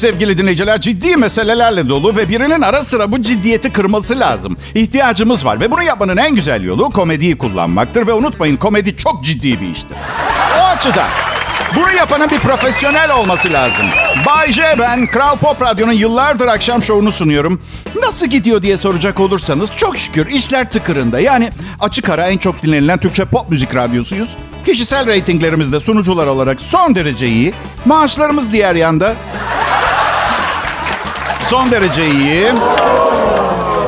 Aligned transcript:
sevgili 0.00 0.38
dinleyiciler 0.38 0.80
ciddi 0.80 1.16
meselelerle 1.16 1.88
dolu 1.88 2.16
ve 2.16 2.28
birinin 2.28 2.62
ara 2.62 2.82
sıra 2.82 3.12
bu 3.12 3.22
ciddiyeti 3.22 3.72
kırması 3.72 4.20
lazım. 4.20 4.56
İhtiyacımız 4.74 5.44
var 5.44 5.60
ve 5.60 5.70
bunu 5.70 5.82
yapmanın 5.82 6.16
en 6.16 6.34
güzel 6.34 6.62
yolu 6.62 6.90
komediyi 6.90 7.38
kullanmaktır 7.38 8.06
ve 8.06 8.12
unutmayın 8.12 8.56
komedi 8.56 8.96
çok 8.96 9.24
ciddi 9.24 9.60
bir 9.60 9.70
iştir. 9.70 9.96
O 10.60 10.62
açıdan 10.62 11.08
bunu 11.76 11.92
yapanın 11.92 12.30
bir 12.30 12.38
profesyonel 12.38 13.12
olması 13.12 13.52
lazım. 13.52 13.86
Bay 14.26 14.52
J 14.52 14.62
ben 14.78 15.06
Kral 15.06 15.36
Pop 15.36 15.62
Radyo'nun 15.62 15.92
yıllardır 15.92 16.46
akşam 16.46 16.82
şovunu 16.82 17.12
sunuyorum. 17.12 17.62
Nasıl 18.02 18.26
gidiyor 18.26 18.62
diye 18.62 18.76
soracak 18.76 19.20
olursanız 19.20 19.76
çok 19.76 19.98
şükür 19.98 20.26
işler 20.26 20.70
tıkırında. 20.70 21.20
Yani 21.20 21.50
açık 21.80 22.08
ara 22.08 22.28
en 22.28 22.38
çok 22.38 22.62
dinlenilen 22.62 22.98
Türkçe 22.98 23.24
pop 23.24 23.50
müzik 23.50 23.74
radyosuyuz. 23.74 24.36
Kişisel 24.66 25.06
reytinglerimizde 25.06 25.80
sunucular 25.80 26.26
olarak 26.26 26.60
son 26.60 26.94
derece 26.94 27.28
iyi. 27.28 27.52
Maaşlarımız 27.84 28.52
diğer 28.52 28.74
yanda 28.74 29.14
son 31.50 31.72
derece 31.72 32.06
iyi. 32.10 32.46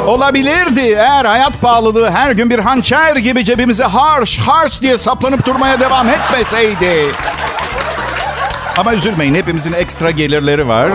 Olabilirdi 0.06 0.80
eğer 0.80 1.24
hayat 1.24 1.60
pahalılığı 1.60 2.10
her 2.10 2.30
gün 2.30 2.50
bir 2.50 2.58
hançer 2.58 3.16
gibi 3.16 3.44
cebimize 3.44 3.84
harş 3.84 4.38
harş 4.38 4.80
diye 4.80 4.98
saplanıp 4.98 5.46
durmaya 5.46 5.80
devam 5.80 6.08
etmeseydi. 6.08 7.06
Ama 8.76 8.94
üzülmeyin 8.94 9.34
hepimizin 9.34 9.72
ekstra 9.72 10.10
gelirleri 10.10 10.68
var. 10.68 10.90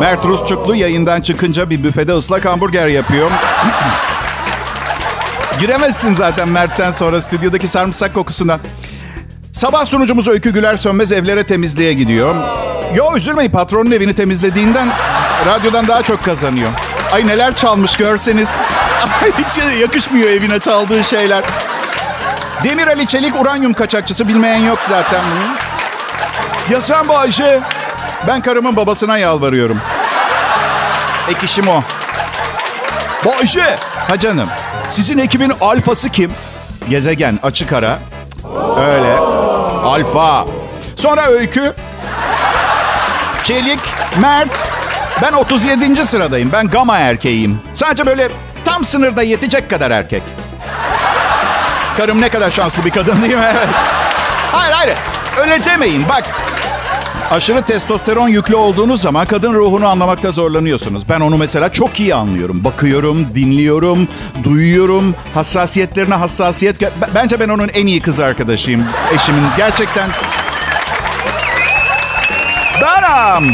Mert 0.00 0.24
Rusçuklu 0.24 0.74
yayından 0.74 1.20
çıkınca 1.20 1.70
bir 1.70 1.84
büfede 1.84 2.12
ıslak 2.12 2.44
hamburger 2.44 2.86
yapıyor. 2.86 3.30
Giremezsin 5.60 6.12
zaten 6.12 6.48
Mert'ten 6.48 6.92
sonra 6.92 7.20
stüdyodaki 7.20 7.68
sarımsak 7.68 8.14
kokusuna. 8.14 8.58
Sabah 9.52 9.84
sunucumuz 9.86 10.28
Öykü 10.28 10.52
Güler 10.52 10.76
Sönmez 10.76 11.12
evlere 11.12 11.46
temizliğe 11.46 11.92
gidiyor. 11.92 12.34
Yo 12.94 13.16
üzülmeyin 13.16 13.50
patronun 13.50 13.90
evini 13.90 14.14
temizlediğinden 14.14 14.88
radyodan 15.46 15.88
daha 15.88 16.02
çok 16.02 16.24
kazanıyor. 16.24 16.70
Ay 17.12 17.26
neler 17.26 17.54
çalmış 17.56 17.96
görseniz. 17.96 18.50
Hiç 19.38 19.80
yakışmıyor 19.80 20.28
evine 20.28 20.58
çaldığı 20.60 21.04
şeyler. 21.04 21.44
Demir 22.64 22.86
Ali 22.86 23.06
Çelik 23.06 23.40
uranyum 23.40 23.72
kaçakçısı 23.72 24.28
bilmeyen 24.28 24.58
yok 24.58 24.78
zaten 24.88 25.20
bunu. 25.30 25.54
Ya 26.74 26.80
sen 26.80 27.08
bu 27.08 27.18
Ayşe? 27.18 27.60
Ben 28.26 28.40
karımın 28.40 28.76
babasına 28.76 29.18
yalvarıyorum. 29.18 29.80
Ek 31.28 31.46
işim 31.46 31.68
o. 31.68 31.82
Bayşe. 33.24 33.76
Ha 34.08 34.18
canım. 34.18 34.48
Sizin 34.88 35.18
ekibin 35.18 35.52
alfası 35.60 36.08
kim? 36.08 36.32
Gezegen, 36.90 37.38
açık 37.42 37.72
ara. 37.72 37.98
Öyle. 38.78 39.16
Alfa. 39.84 40.46
Sonra 40.96 41.26
Öykü. 41.26 41.72
Çelik, 43.42 43.80
Mert. 44.20 44.75
Ben 45.22 45.32
37. 45.32 46.06
sıradayım. 46.06 46.50
Ben 46.52 46.68
gama 46.68 46.98
erkeğiyim. 46.98 47.58
Sadece 47.72 48.06
böyle 48.06 48.28
tam 48.64 48.84
sınırda 48.84 49.22
yetecek 49.22 49.70
kadar 49.70 49.90
erkek. 49.90 50.22
Karım 51.96 52.20
ne 52.20 52.28
kadar 52.28 52.50
şanslı 52.50 52.84
bir 52.84 52.90
kadın 52.90 53.22
değil 53.22 53.34
mi? 53.34 53.44
Evet. 53.56 53.68
Hayır 54.52 54.72
hayır. 54.72 54.96
Öyle 55.40 55.64
demeyin. 55.64 56.08
Bak 56.08 56.24
Aşırı 57.30 57.62
testosteron 57.62 58.28
yüklü 58.28 58.54
olduğunuz 58.56 59.00
zaman 59.00 59.26
kadın 59.26 59.54
ruhunu 59.54 59.86
anlamakta 59.86 60.30
zorlanıyorsunuz. 60.30 61.08
Ben 61.08 61.20
onu 61.20 61.36
mesela 61.36 61.72
çok 61.72 62.00
iyi 62.00 62.14
anlıyorum. 62.14 62.64
Bakıyorum, 62.64 63.26
dinliyorum, 63.34 64.08
duyuyorum. 64.44 65.14
Hassasiyetlerine 65.34 66.14
hassasiyet... 66.14 66.82
Bence 67.14 67.40
ben 67.40 67.48
onun 67.48 67.68
en 67.68 67.86
iyi 67.86 68.00
kız 68.00 68.20
arkadaşıyım. 68.20 68.84
Eşimin 69.14 69.44
gerçekten... 69.56 70.10
Beram! 72.82 73.44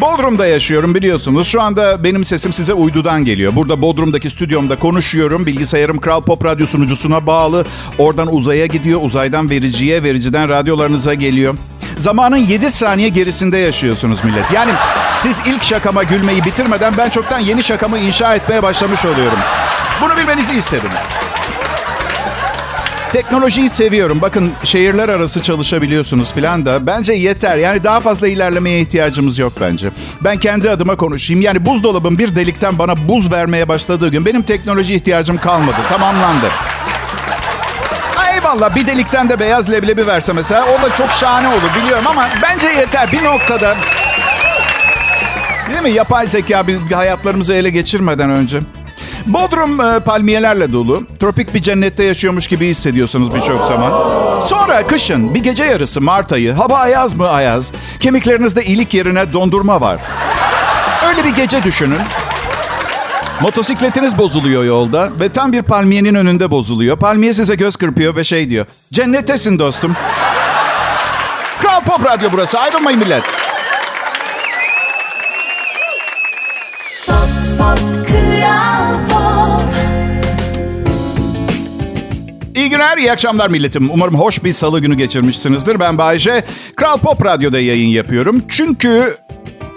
Bodrum'da 0.00 0.46
yaşıyorum 0.46 0.94
biliyorsunuz. 0.94 1.48
Şu 1.48 1.62
anda 1.62 2.04
benim 2.04 2.24
sesim 2.24 2.52
size 2.52 2.72
uydudan 2.72 3.24
geliyor. 3.24 3.52
Burada 3.56 3.82
Bodrum'daki 3.82 4.30
stüdyomda 4.30 4.78
konuşuyorum. 4.78 5.46
Bilgisayarım 5.46 6.00
Kral 6.00 6.20
Pop 6.20 6.44
Radyo 6.44 6.66
sunucusuna 6.66 7.26
bağlı. 7.26 7.66
Oradan 7.98 8.34
uzaya 8.34 8.66
gidiyor. 8.66 9.00
Uzaydan 9.02 9.50
vericiye, 9.50 10.02
vericiden 10.02 10.48
radyolarınıza 10.48 11.14
geliyor. 11.14 11.54
Zamanın 11.98 12.36
7 12.36 12.70
saniye 12.70 13.08
gerisinde 13.08 13.58
yaşıyorsunuz 13.58 14.24
millet. 14.24 14.50
Yani 14.54 14.72
siz 15.18 15.38
ilk 15.46 15.64
şakama 15.64 16.02
gülmeyi 16.02 16.44
bitirmeden 16.44 16.94
ben 16.98 17.10
çoktan 17.10 17.38
yeni 17.38 17.64
şakamı 17.64 17.98
inşa 17.98 18.34
etmeye 18.34 18.62
başlamış 18.62 19.04
oluyorum. 19.04 19.38
Bunu 20.02 20.16
bilmenizi 20.16 20.52
istedim. 20.54 20.90
Teknolojiyi 23.12 23.68
seviyorum. 23.68 24.18
Bakın 24.22 24.52
şehirler 24.64 25.08
arası 25.08 25.42
çalışabiliyorsunuz 25.42 26.32
filan 26.32 26.66
da. 26.66 26.86
Bence 26.86 27.12
yeter. 27.12 27.56
Yani 27.56 27.84
daha 27.84 28.00
fazla 28.00 28.28
ilerlemeye 28.28 28.80
ihtiyacımız 28.80 29.38
yok 29.38 29.52
bence. 29.60 29.90
Ben 30.24 30.38
kendi 30.38 30.70
adıma 30.70 30.96
konuşayım. 30.96 31.42
Yani 31.42 31.66
buzdolabın 31.66 32.18
bir 32.18 32.34
delikten 32.34 32.78
bana 32.78 33.08
buz 33.08 33.32
vermeye 33.32 33.68
başladığı 33.68 34.08
gün 34.08 34.26
benim 34.26 34.42
teknoloji 34.42 34.94
ihtiyacım 34.94 35.38
kalmadı. 35.38 35.76
Tamamlandı. 35.88 36.46
Eyvallah 38.34 38.76
bir 38.76 38.86
delikten 38.86 39.28
de 39.28 39.40
beyaz 39.40 39.70
leblebi 39.70 40.06
verse 40.06 40.32
mesela 40.32 40.66
o 40.66 40.82
da 40.82 40.94
çok 40.94 41.10
şahane 41.10 41.48
olur 41.48 41.82
biliyorum 41.82 42.06
ama 42.06 42.28
bence 42.42 42.66
yeter 42.66 43.12
bir 43.12 43.24
noktada. 43.24 43.76
Değil 45.70 45.82
mi? 45.82 45.90
Yapay 45.90 46.26
zeka 46.26 46.64
hayatlarımızı 46.94 47.54
ele 47.54 47.70
geçirmeden 47.70 48.30
önce. 48.30 48.60
Bodrum 49.26 49.80
e, 49.80 50.00
palmiyelerle 50.00 50.72
dolu. 50.72 51.06
Tropik 51.20 51.54
bir 51.54 51.62
cennette 51.62 52.04
yaşıyormuş 52.04 52.46
gibi 52.48 52.68
hissediyorsunuz 52.68 53.34
birçok 53.34 53.64
zaman. 53.64 54.40
Sonra 54.40 54.86
kışın 54.86 55.34
bir 55.34 55.42
gece 55.42 55.64
yarısı 55.64 56.00
Mart 56.00 56.32
ayı. 56.32 56.52
Hava 56.52 56.78
ayaz 56.78 57.14
mı 57.14 57.28
ayaz? 57.28 57.72
Kemiklerinizde 58.00 58.64
ilik 58.64 58.94
yerine 58.94 59.32
dondurma 59.32 59.80
var. 59.80 60.00
Öyle 61.08 61.24
bir 61.24 61.34
gece 61.36 61.62
düşünün. 61.62 62.00
Motosikletiniz 63.40 64.18
bozuluyor 64.18 64.64
yolda 64.64 65.10
ve 65.20 65.28
tam 65.28 65.52
bir 65.52 65.62
palmiyenin 65.62 66.14
önünde 66.14 66.50
bozuluyor. 66.50 66.96
Palmiye 66.96 67.34
size 67.34 67.54
göz 67.54 67.76
kırpıyor 67.76 68.16
ve 68.16 68.24
şey 68.24 68.50
diyor. 68.50 68.66
Cennettesin 68.92 69.58
dostum. 69.58 69.96
Kral 71.62 71.80
Pop 71.80 72.06
Radyo 72.06 72.28
burası. 72.32 72.58
Ayrılmayın 72.58 73.00
millet. 73.00 73.41
Günler, 82.92 83.02
iyi 83.02 83.12
akşamlar 83.12 83.50
milletim. 83.50 83.90
Umarım 83.90 84.14
hoş 84.14 84.44
bir 84.44 84.52
salı 84.52 84.80
günü 84.80 84.94
geçirmişsinizdir. 84.94 85.80
Ben 85.80 85.98
Bayece. 85.98 86.44
Kral 86.76 86.98
Pop 86.98 87.24
Radyo'da 87.24 87.60
yayın 87.60 87.88
yapıyorum. 87.88 88.42
Çünkü... 88.48 89.16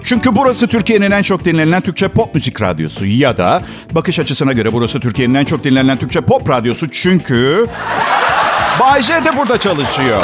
Çünkü 0.04 0.36
burası 0.36 0.68
Türkiye'nin 0.68 1.12
en 1.12 1.22
çok 1.22 1.46
dinlenilen 1.46 1.82
Türkçe 1.82 2.08
pop 2.08 2.36
müzik 2.36 2.62
radyosu. 2.62 3.06
Ya 3.06 3.38
da 3.38 3.62
bakış 3.92 4.20
açısına 4.20 4.54
göre 4.54 4.74
burası 4.74 5.00
Türkiye'nin 5.00 5.34
en 5.34 5.46
çok 5.46 5.64
dinlenilen 5.64 5.98
Türkçe 5.98 6.22
pop 6.22 6.50
radyosu. 6.50 6.90
Çünkü... 6.90 7.68
Bay 8.80 9.02
J 9.02 9.14
de 9.14 9.38
burada 9.38 9.58
çalışıyor. 9.58 10.24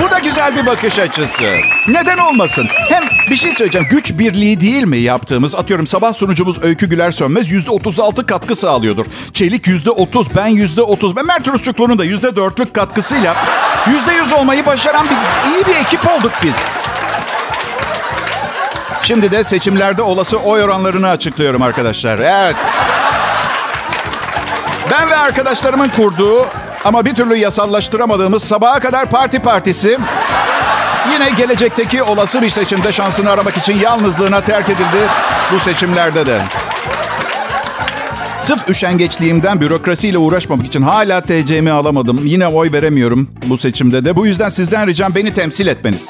Bu 0.00 0.10
da 0.10 0.18
güzel 0.18 0.56
bir 0.56 0.66
bakış 0.66 0.98
açısı. 0.98 1.44
Neden 1.88 2.18
olmasın? 2.18 2.66
Hem 2.88 3.02
bir 3.30 3.36
şey 3.36 3.52
söyleyeceğim. 3.52 3.88
Güç 3.90 4.18
birliği 4.18 4.60
değil 4.60 4.84
mi 4.84 4.98
yaptığımız? 4.98 5.54
Atıyorum 5.54 5.86
sabah 5.86 6.12
sunucumuz 6.12 6.64
Öykü 6.64 6.88
Güler 6.88 7.10
Sönmez 7.10 7.52
%36 7.52 8.26
katkı 8.26 8.56
sağlıyordur. 8.56 9.06
Çelik 9.32 9.66
%30, 9.66 10.26
ben 10.36 10.48
%30 10.48 11.16
ve 11.16 11.22
Mert 11.22 11.48
Rusçuklu'nun 11.48 11.98
da 11.98 12.06
%4'lük 12.06 12.72
katkısıyla 12.72 13.36
%100 14.08 14.34
olmayı 14.34 14.66
başaran 14.66 15.06
bir, 15.06 15.50
iyi 15.50 15.66
bir 15.66 15.80
ekip 15.80 16.00
olduk 16.10 16.32
biz. 16.42 16.54
Şimdi 19.02 19.30
de 19.30 19.44
seçimlerde 19.44 20.02
olası 20.02 20.38
oy 20.38 20.62
oranlarını 20.62 21.08
açıklıyorum 21.08 21.62
arkadaşlar. 21.62 22.18
Evet. 22.18 22.56
Ben 24.90 25.10
ve 25.10 25.16
arkadaşlarımın 25.16 25.88
kurduğu 25.88 26.46
ama 26.86 27.04
bir 27.04 27.14
türlü 27.14 27.36
yasallaştıramadığımız 27.36 28.44
sabaha 28.44 28.80
kadar 28.80 29.06
parti 29.10 29.38
partisi 29.38 29.98
yine 31.12 31.30
gelecekteki 31.36 32.02
olası 32.02 32.42
bir 32.42 32.48
seçimde 32.48 32.92
şansını 32.92 33.30
aramak 33.30 33.56
için 33.56 33.78
yalnızlığına 33.78 34.40
terk 34.40 34.68
edildi 34.68 35.08
bu 35.52 35.58
seçimlerde 35.58 36.26
de. 36.26 36.40
Sırf 38.40 38.70
üşengeçliğimden 38.70 39.60
bürokrasiyle 39.60 40.18
uğraşmamak 40.18 40.66
için 40.66 40.82
hala 40.82 41.20
TC'mi 41.20 41.70
alamadım. 41.70 42.20
Yine 42.24 42.46
oy 42.46 42.72
veremiyorum 42.72 43.28
bu 43.46 43.58
seçimde 43.58 44.04
de. 44.04 44.16
Bu 44.16 44.26
yüzden 44.26 44.48
sizden 44.48 44.86
ricam 44.86 45.14
beni 45.14 45.34
temsil 45.34 45.66
etmeniz. 45.66 46.08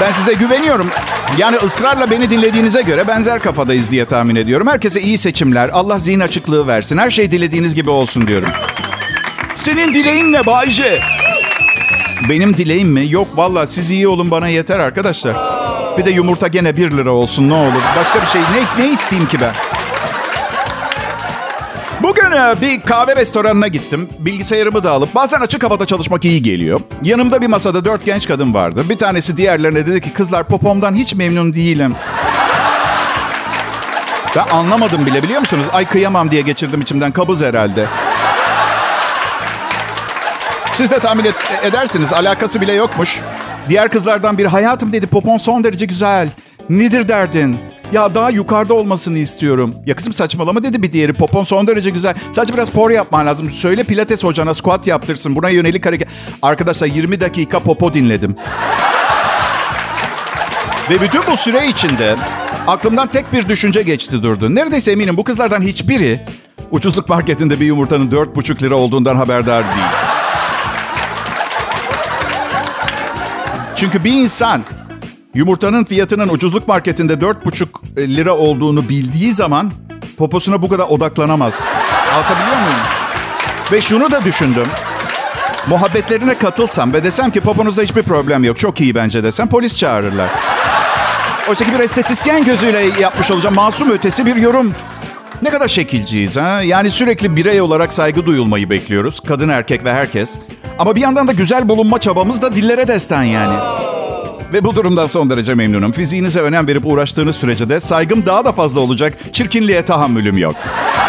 Ben 0.00 0.12
size 0.12 0.32
güveniyorum. 0.32 0.90
Yani 1.38 1.56
ısrarla 1.56 2.10
beni 2.10 2.30
dinlediğinize 2.30 2.82
göre 2.82 3.08
benzer 3.08 3.40
kafadayız 3.40 3.90
diye 3.90 4.04
tahmin 4.04 4.36
ediyorum. 4.36 4.66
Herkese 4.66 5.00
iyi 5.00 5.18
seçimler. 5.18 5.68
Allah 5.68 5.98
zihin 5.98 6.20
açıklığı 6.20 6.66
versin. 6.66 6.98
Her 6.98 7.10
şey 7.10 7.30
dilediğiniz 7.30 7.74
gibi 7.74 7.90
olsun 7.90 8.26
diyorum. 8.26 8.48
Senin 9.62 9.94
dileğin 9.94 10.32
ne 10.32 10.46
Bayce? 10.46 11.00
Benim 12.28 12.56
dileğim 12.56 12.88
mi? 12.88 13.10
Yok 13.10 13.28
valla 13.34 13.66
siz 13.66 13.90
iyi 13.90 14.08
olun 14.08 14.30
bana 14.30 14.48
yeter 14.48 14.78
arkadaşlar. 14.78 15.36
Bir 15.98 16.04
de 16.04 16.10
yumurta 16.10 16.48
gene 16.48 16.76
1 16.76 16.90
lira 16.90 17.10
olsun 17.10 17.48
ne 17.48 17.54
olur. 17.54 17.82
Başka 17.96 18.22
bir 18.22 18.26
şey 18.26 18.40
ne, 18.40 18.84
ne 18.84 18.92
isteyeyim 18.92 19.28
ki 19.28 19.40
ben? 19.40 19.52
Bugün 22.02 22.32
e, 22.32 22.54
bir 22.60 22.80
kahve 22.80 23.16
restoranına 23.16 23.68
gittim. 23.68 24.08
Bilgisayarımı 24.18 24.84
da 24.84 24.90
alıp 24.90 25.14
bazen 25.14 25.40
açık 25.40 25.64
havada 25.64 25.86
çalışmak 25.86 26.24
iyi 26.24 26.42
geliyor. 26.42 26.80
Yanımda 27.04 27.40
bir 27.40 27.46
masada 27.46 27.84
dört 27.84 28.04
genç 28.04 28.28
kadın 28.28 28.54
vardı. 28.54 28.84
Bir 28.88 28.98
tanesi 28.98 29.36
diğerlerine 29.36 29.86
dedi 29.86 30.00
ki 30.00 30.12
kızlar 30.12 30.48
popomdan 30.48 30.94
hiç 30.94 31.14
memnun 31.14 31.54
değilim. 31.54 31.94
Ben 34.36 34.56
anlamadım 34.56 35.06
bile 35.06 35.22
biliyor 35.22 35.40
musunuz? 35.40 35.66
Ay 35.72 35.86
kıyamam 35.86 36.30
diye 36.30 36.42
geçirdim 36.42 36.80
içimden. 36.80 37.12
Kabız 37.12 37.42
herhalde. 37.42 37.86
Siz 40.82 40.90
de 40.90 40.98
tahmin 40.98 41.24
et, 41.24 41.34
edersiniz. 41.62 42.12
Alakası 42.12 42.60
bile 42.60 42.74
yokmuş. 42.74 43.20
Diğer 43.68 43.88
kızlardan 43.88 44.38
biri 44.38 44.48
hayatım 44.48 44.92
dedi 44.92 45.06
popon 45.06 45.38
son 45.38 45.64
derece 45.64 45.86
güzel. 45.86 46.28
Nedir 46.70 47.08
derdin? 47.08 47.56
Ya 47.92 48.14
daha 48.14 48.30
yukarıda 48.30 48.74
olmasını 48.74 49.18
istiyorum. 49.18 49.74
Ya 49.86 49.96
kızım 49.96 50.12
saçmalama 50.12 50.62
dedi 50.62 50.82
bir 50.82 50.92
diğeri. 50.92 51.12
Popon 51.12 51.44
son 51.44 51.66
derece 51.66 51.90
güzel. 51.90 52.14
Sadece 52.32 52.54
biraz 52.54 52.68
spor 52.68 52.90
yapman 52.90 53.26
lazım. 53.26 53.50
Söyle 53.50 53.84
pilates 53.84 54.24
hocana 54.24 54.54
squat 54.54 54.86
yaptırsın. 54.86 55.36
Buna 55.36 55.48
yönelik 55.48 55.86
hareket. 55.86 56.08
Arkadaşlar 56.42 56.86
20 56.86 57.20
dakika 57.20 57.60
popo 57.60 57.94
dinledim. 57.94 58.36
Ve 60.90 61.00
bütün 61.00 61.20
bu 61.30 61.36
süre 61.36 61.66
içinde 61.66 62.16
aklımdan 62.66 63.08
tek 63.08 63.32
bir 63.32 63.48
düşünce 63.48 63.82
geçti 63.82 64.22
durdu. 64.22 64.54
Neredeyse 64.54 64.92
eminim 64.92 65.16
bu 65.16 65.24
kızlardan 65.24 65.62
hiçbiri 65.62 66.20
ucuzluk 66.70 67.08
marketinde 67.08 67.60
bir 67.60 67.66
yumurtanın 67.66 68.10
4,5 68.10 68.62
lira 68.62 68.74
olduğundan 68.74 69.16
haberdar 69.16 69.64
değil. 69.64 69.91
Çünkü 73.82 74.04
bir 74.04 74.12
insan 74.12 74.62
yumurtanın 75.34 75.84
fiyatının 75.84 76.28
ucuzluk 76.28 76.68
marketinde 76.68 77.12
4,5 77.12 78.16
lira 78.16 78.36
olduğunu 78.36 78.88
bildiği 78.88 79.32
zaman 79.32 79.72
poposuna 80.16 80.62
bu 80.62 80.68
kadar 80.68 80.84
odaklanamaz. 80.84 81.54
Anlatabiliyor 82.14 82.56
muyum? 82.56 82.78
Ve 83.72 83.80
şunu 83.80 84.10
da 84.10 84.24
düşündüm. 84.24 84.66
Muhabbetlerine 85.66 86.38
katılsam 86.38 86.92
ve 86.92 87.04
desem 87.04 87.30
ki 87.30 87.40
poponuzda 87.40 87.82
hiçbir 87.82 88.02
problem 88.02 88.44
yok. 88.44 88.58
Çok 88.58 88.80
iyi 88.80 88.94
bence 88.94 89.22
desem 89.22 89.48
polis 89.48 89.76
çağırırlar. 89.76 90.30
Oysa 91.48 91.64
ki 91.64 91.72
bir 91.74 91.80
estetisyen 91.80 92.44
gözüyle 92.44 92.80
yapmış 93.00 93.30
olacağım. 93.30 93.54
Masum 93.54 93.90
ötesi 93.90 94.26
bir 94.26 94.36
yorum. 94.36 94.72
Ne 95.42 95.50
kadar 95.50 95.68
şekilciyiz 95.68 96.36
ha? 96.36 96.62
Yani 96.62 96.90
sürekli 96.90 97.36
birey 97.36 97.60
olarak 97.60 97.92
saygı 97.92 98.26
duyulmayı 98.26 98.70
bekliyoruz. 98.70 99.20
Kadın, 99.20 99.48
erkek 99.48 99.84
ve 99.84 99.92
herkes. 99.92 100.30
Ama 100.82 100.96
bir 100.96 101.00
yandan 101.00 101.28
da 101.28 101.32
güzel 101.32 101.68
bulunma 101.68 101.98
çabamız 101.98 102.42
da 102.42 102.54
dillere 102.54 102.88
destan 102.88 103.22
yani. 103.22 103.54
Ve 104.52 104.64
bu 104.64 104.76
durumdan 104.76 105.06
son 105.06 105.30
derece 105.30 105.54
memnunum. 105.54 105.92
Fiziğinize 105.92 106.40
önem 106.40 106.68
verip 106.68 106.86
uğraştığınız 106.86 107.36
sürece 107.36 107.68
de 107.68 107.80
saygım 107.80 108.26
daha 108.26 108.44
da 108.44 108.52
fazla 108.52 108.80
olacak. 108.80 109.18
Çirkinliğe 109.32 109.84
tahammülüm 109.84 110.38
yok. 110.38 110.54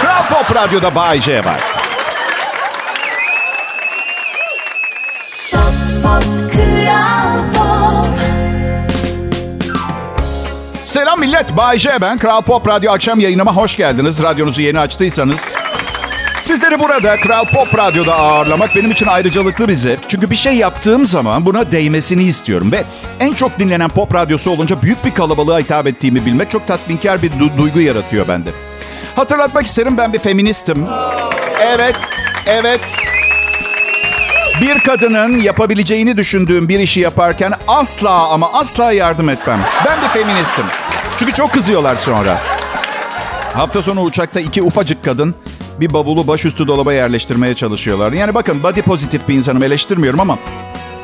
Kral 0.01 0.23
Pop 0.29 0.55
Radyo'da 0.55 0.95
Bay 0.95 1.21
J 1.21 1.45
var. 1.45 1.61
Pop, 5.51 5.63
pop, 6.03 6.23
Kral 6.53 7.39
Pop. 7.53 8.17
Selam 10.85 11.19
millet. 11.19 11.57
Bay 11.57 11.79
J 11.79 11.89
ben. 12.01 12.17
Kral 12.17 12.41
Pop 12.41 12.67
Radyo 12.67 12.91
akşam 12.91 13.19
yayınıma 13.19 13.55
hoş 13.55 13.75
geldiniz. 13.75 14.23
Radyonuzu 14.23 14.61
yeni 14.61 14.79
açtıysanız. 14.79 15.55
Sizleri 16.43 16.79
burada 16.79 17.19
Kral 17.19 17.45
Pop 17.45 17.77
Radyo'da 17.77 18.15
ağırlamak 18.15 18.75
benim 18.75 18.91
için 18.91 19.07
ayrıcalıklı 19.07 19.67
bir 19.67 19.73
zevk. 19.73 20.09
Çünkü 20.09 20.31
bir 20.31 20.35
şey 20.35 20.55
yaptığım 20.57 21.05
zaman 21.05 21.45
buna 21.45 21.71
değmesini 21.71 22.23
istiyorum. 22.23 22.71
Ve 22.71 22.83
en 23.19 23.33
çok 23.33 23.59
dinlenen 23.59 23.89
pop 23.89 24.13
radyosu 24.15 24.51
olunca 24.51 24.81
büyük 24.81 25.05
bir 25.05 25.13
kalabalığa 25.13 25.59
hitap 25.59 25.87
ettiğimi 25.87 26.25
bilmek 26.25 26.51
çok 26.51 26.67
tatminkar 26.67 27.21
bir 27.21 27.31
du- 27.31 27.57
duygu 27.57 27.79
yaratıyor 27.79 28.27
bende. 28.27 28.49
Hatırlatmak 29.15 29.65
isterim 29.65 29.97
ben 29.97 30.13
bir 30.13 30.19
feministim. 30.19 30.87
Evet, 31.61 31.95
evet. 32.45 32.81
Bir 34.61 34.79
kadının 34.79 35.37
yapabileceğini 35.41 36.17
düşündüğüm 36.17 36.69
bir 36.69 36.79
işi 36.79 36.99
yaparken 36.99 37.53
asla 37.67 38.27
ama 38.29 38.53
asla 38.53 38.91
yardım 38.91 39.29
etmem. 39.29 39.59
Ben 39.85 39.97
bir 40.01 40.07
feministim. 40.19 40.65
Çünkü 41.19 41.33
çok 41.33 41.51
kızıyorlar 41.53 41.95
sonra. 41.95 42.41
Hafta 43.53 43.81
sonu 43.81 44.01
uçakta 44.01 44.39
iki 44.39 44.61
ufacık 44.63 45.05
kadın 45.05 45.35
bir 45.79 45.93
bavulu 45.93 46.27
başüstü 46.27 46.67
dolaba 46.67 46.93
yerleştirmeye 46.93 47.55
çalışıyorlar. 47.55 48.11
Yani 48.11 48.33
bakın 48.33 48.63
body 48.63 48.81
pozitif 48.81 49.27
bir 49.27 49.33
insanım 49.33 49.63
eleştirmiyorum 49.63 50.19
ama 50.19 50.37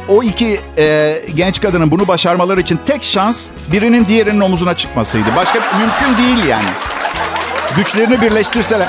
o 0.07 0.23
iki 0.23 0.59
e, 0.77 1.15
genç 1.35 1.61
kadının 1.61 1.91
bunu 1.91 2.07
başarmaları 2.07 2.61
için 2.61 2.79
tek 2.85 3.03
şans 3.03 3.47
birinin 3.71 4.07
diğerinin 4.07 4.39
omuzuna 4.39 4.73
çıkmasıydı. 4.73 5.35
Başka 5.35 5.59
mümkün 5.59 6.23
değil 6.23 6.45
yani. 6.45 6.69
Güçlerini 7.75 8.21
birleştirseler. 8.21 8.87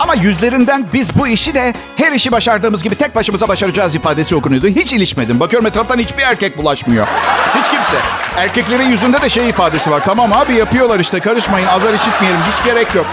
Ama 0.00 0.14
yüzlerinden 0.14 0.86
biz 0.92 1.18
bu 1.18 1.26
işi 1.28 1.54
de 1.54 1.74
her 1.96 2.12
işi 2.12 2.32
başardığımız 2.32 2.82
gibi 2.82 2.94
tek 2.94 3.14
başımıza 3.14 3.48
başaracağız 3.48 3.94
ifadesi 3.94 4.36
okunuyordu. 4.36 4.66
Hiç 4.66 4.92
ilişmedim. 4.92 5.40
Bakıyorum 5.40 5.66
etraftan 5.66 5.98
hiçbir 5.98 6.22
erkek 6.22 6.58
bulaşmıyor. 6.58 7.06
Hiç 7.54 7.70
kimse. 7.70 7.96
Erkeklerin 8.36 8.90
yüzünde 8.90 9.22
de 9.22 9.28
şey 9.28 9.48
ifadesi 9.48 9.90
var. 9.90 10.02
Tamam 10.04 10.32
abi 10.32 10.54
yapıyorlar 10.54 11.00
işte 11.00 11.20
karışmayın 11.20 11.66
azar 11.66 11.94
işitmeyelim 11.94 12.40
hiç 12.52 12.64
gerek 12.64 12.94
yok. 12.94 13.06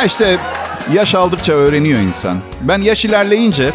Ya 0.00 0.06
işte 0.06 0.38
yaş 0.92 1.14
aldıkça 1.14 1.52
öğreniyor 1.52 2.00
insan. 2.00 2.38
Ben 2.60 2.78
yaş 2.82 3.04
ilerleyince 3.04 3.72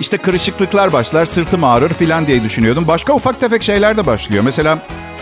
işte 0.00 0.18
kırışıklıklar 0.18 0.92
başlar, 0.92 1.26
sırtım 1.26 1.64
ağrır 1.64 1.94
filan 1.94 2.26
diye 2.26 2.42
düşünüyordum. 2.42 2.86
Başka 2.86 3.12
ufak 3.12 3.40
tefek 3.40 3.62
şeyler 3.62 3.96
de 3.96 4.06
başlıyor. 4.06 4.44
Mesela 4.44 4.78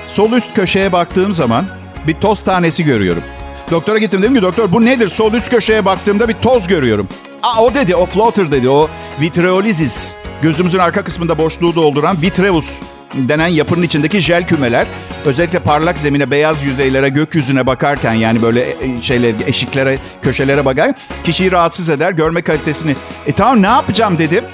sol 0.07 0.33
üst 0.33 0.55
köşeye 0.55 0.93
baktığım 0.93 1.33
zaman 1.33 1.67
bir 2.07 2.15
toz 2.15 2.45
tanesi 2.45 2.85
görüyorum. 2.85 3.23
Doktora 3.71 3.99
gittim 3.99 4.23
dedim 4.23 4.35
ki 4.35 4.43
doktor 4.43 4.73
bu 4.73 4.85
nedir? 4.85 5.09
Sol 5.09 5.33
üst 5.33 5.49
köşeye 5.49 5.85
baktığımda 5.85 6.29
bir 6.29 6.35
toz 6.35 6.67
görüyorum. 6.67 7.09
Aa 7.43 7.65
o 7.65 7.75
dedi 7.75 7.97
o 7.97 8.07
floater 8.07 8.53
dedi 8.53 8.69
o 8.69 8.89
vitreolizis. 9.21 10.15
Gözümüzün 10.43 10.79
arka 10.79 11.05
kısmında 11.05 11.39
boşluğu 11.39 11.75
dolduran 11.75 12.23
vitreus 12.23 12.79
denen 13.15 13.49
yapının 13.49 13.83
içindeki 13.83 14.21
jel 14.21 14.47
kümeler 14.47 14.87
özellikle 15.25 15.59
parlak 15.59 15.99
zemine, 15.99 16.31
beyaz 16.31 16.65
yüzeylere, 16.65 17.09
gökyüzüne 17.09 17.67
bakarken 17.67 18.13
yani 18.13 18.43
böyle 18.43 18.71
e, 18.71 19.03
şeyler 19.03 19.35
eşiklere, 19.47 19.99
köşelere 20.23 20.65
bakar 20.65 20.95
kişiyi 21.25 21.53
rahatsız 21.53 21.91
eder, 21.91 22.13
görme 22.13 22.43
kalitesini. 22.43 22.97
E 23.27 23.33
tamam 23.33 23.63
ne 23.63 23.67
yapacağım 23.67 24.19
dedim. 24.19 24.45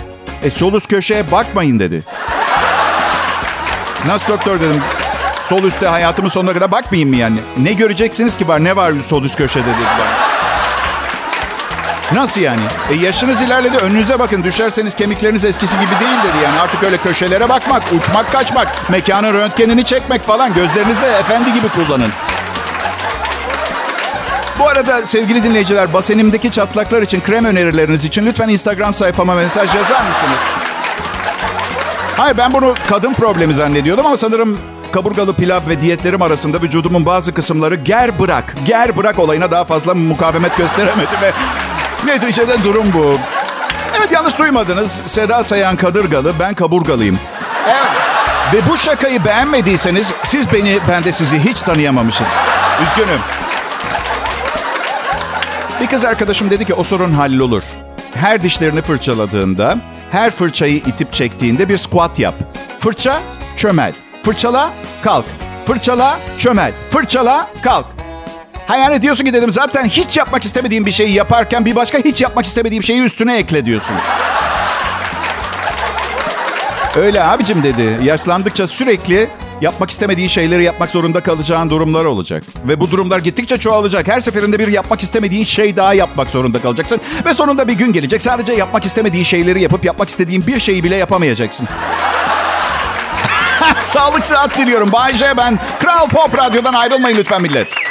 E 0.45 0.51
sol 0.51 0.75
üst 0.75 0.89
köşeye 0.89 1.31
bakmayın 1.31 1.79
dedi. 1.79 2.03
Nasıl 4.07 4.33
doktor 4.33 4.61
dedim. 4.61 4.81
Sol 5.41 5.65
üstte 5.65 5.87
hayatımın 5.87 6.29
sonuna 6.29 6.53
kadar 6.53 6.71
bakmayayım 6.71 7.09
mı 7.09 7.17
yani? 7.17 7.39
Ne 7.63 7.73
göreceksiniz 7.73 8.37
ki 8.37 8.49
var? 8.49 8.65
Ne 8.65 8.77
var 8.77 8.93
sol 9.07 9.23
üst 9.23 9.37
köşede 9.37 9.67
dedi 9.67 9.75
bana. 9.99 10.26
Nasıl 12.13 12.41
yani? 12.41 12.61
E 12.91 12.95
yaşınız 12.95 13.43
ilerledi 13.43 13.77
önünüze 13.77 14.19
bakın 14.19 14.45
düşerseniz 14.45 14.95
kemikleriniz 14.95 15.45
eskisi 15.45 15.77
gibi 15.77 15.91
değil 15.91 16.19
dedi 16.25 16.45
yani. 16.45 16.61
Artık 16.61 16.83
öyle 16.83 16.97
köşelere 16.97 17.49
bakmak, 17.49 17.83
uçmak 18.01 18.33
kaçmak, 18.33 18.91
mekanın 18.91 19.35
röntgenini 19.35 19.85
çekmek 19.85 20.23
falan 20.23 20.55
gözlerinizi 20.55 21.03
de 21.03 21.07
efendi 21.07 21.53
gibi 21.53 21.69
kullanın. 21.69 22.11
Bu 24.59 24.69
arada 24.69 25.07
sevgili 25.07 25.43
dinleyiciler 25.43 25.93
basenimdeki 25.93 26.51
çatlaklar 26.51 27.03
için 27.03 27.21
krem 27.21 27.45
önerileriniz 27.45 28.05
için 28.05 28.27
lütfen 28.27 28.49
Instagram 28.49 28.95
sayfama 28.95 29.35
mesaj 29.35 29.75
yazar 29.75 30.01
mısınız? 30.09 30.39
Hayır 32.17 32.39
ben 32.39 32.53
bunu 32.53 32.75
kadın 32.89 33.15
problemi 33.15 33.55
zannediyordum 33.55 34.07
ama 34.07 34.17
sanırım 34.17 34.59
kaburgalı 34.93 35.35
pilav 35.35 35.61
ve 35.69 35.81
diyetlerim 35.81 36.23
arasında 36.23 36.63
vücudumun 36.63 37.07
bazı 37.07 37.35
kısımları 37.35 37.75
ger 37.75 38.19
bırak, 38.19 38.55
ger 38.67 38.97
bırak 38.97 39.19
olayına 39.19 39.51
daha 39.51 39.65
fazla 39.65 39.95
mukavemet 39.95 40.57
gösteremedi 40.57 41.11
ve 41.23 41.33
neticede 42.05 42.65
durum 42.65 42.93
bu. 42.93 43.19
Evet 43.99 44.13
yanlış 44.13 44.39
duymadınız. 44.39 45.01
Seda 45.07 45.45
Sayan 45.45 45.77
kadırgalı, 45.77 46.33
ben 46.41 46.55
kaburgalıyım. 46.55 47.19
Evet. 47.67 47.87
Ve 48.53 48.71
bu 48.71 48.77
şakayı 48.77 49.25
beğenmediyseniz 49.25 50.13
siz 50.25 50.53
beni, 50.53 50.79
ben 50.89 51.05
de 51.05 51.13
sizi 51.13 51.39
hiç 51.39 51.63
tanıyamamışız. 51.63 52.29
Üzgünüm. 52.83 53.21
Bir 55.81 55.87
kız 55.87 56.05
arkadaşım 56.05 56.51
dedi 56.51 56.65
ki 56.65 56.75
o 56.75 56.85
sorun 56.85 57.13
hallolur. 57.13 57.63
Her 58.15 58.43
dişlerini 58.43 58.83
fırçaladığında, 58.83 59.77
her 60.11 60.31
fırçayı 60.31 60.77
itip 60.77 61.13
çektiğinde 61.13 61.69
bir 61.69 61.77
squat 61.77 62.19
yap. 62.19 62.35
Fırça, 62.79 63.21
çömel. 63.57 63.93
Fırçala, 64.23 64.75
kalk. 65.03 65.27
Fırçala, 65.67 66.21
çömel. 66.39 66.73
Fırçala, 66.91 67.51
kalk. 67.63 67.96
Ha 68.67 68.77
yani 68.77 69.03
diyorsun 69.03 69.25
ki 69.25 69.33
dedim 69.33 69.51
zaten 69.51 69.85
hiç 69.85 70.17
yapmak 70.17 70.45
istemediğim 70.45 70.87
bir 70.87 70.93
şeyi 70.93 71.13
yaparken 71.13 71.65
bir 71.65 71.77
başka 71.77 71.99
hiç 71.99 72.21
yapmak 72.21 72.47
istemediğim 72.47 72.83
şeyi 72.83 73.03
üstüne 73.03 73.37
ekle 73.37 73.65
diyorsun. 73.65 73.97
Öyle 76.97 77.23
abicim 77.23 77.65
dedi. 77.65 77.99
Yaşlandıkça 78.03 78.67
sürekli 78.67 79.29
yapmak 79.61 79.91
istemediğin 79.91 80.29
şeyleri 80.29 80.65
yapmak 80.65 80.91
zorunda 80.91 81.21
kalacağın 81.21 81.71
durumlar 81.71 82.05
olacak. 82.05 82.45
Ve 82.65 82.81
bu 82.81 82.91
durumlar 82.91 83.19
gittikçe 83.19 83.59
çoğalacak. 83.59 84.09
Her 84.09 84.21
seferinde 84.21 84.59
bir 84.59 84.69
yapmak 84.69 85.03
istemediğin 85.03 85.45
şey 85.45 85.77
daha 85.77 85.95
yapmak 85.95 86.31
zorunda 86.31 86.63
kalacaksın. 86.63 87.01
Ve 87.27 87.35
sonunda 87.35 87.69
bir 87.69 87.75
gün 87.75 87.93
gelecek 87.93 88.23
sadece 88.23 88.53
yapmak 88.53 88.85
istemediğin 88.85 89.25
şeyleri 89.25 89.63
yapıp 89.63 89.85
yapmak 89.85 90.09
istediğin 90.09 90.47
bir 90.47 90.59
şeyi 90.59 90.85
bile 90.85 90.97
yapamayacaksın. 90.97 91.69
Sağlık 93.85 94.25
sıhhat 94.25 94.59
diliyorum. 94.59 94.93
Bay 94.93 95.15
J 95.15 95.37
ben. 95.37 95.59
Kral 95.81 96.09
Pop 96.09 96.39
Radyo'dan 96.39 96.75
ayrılmayın 96.75 97.17
lütfen 97.17 97.43
millet. 97.43 97.86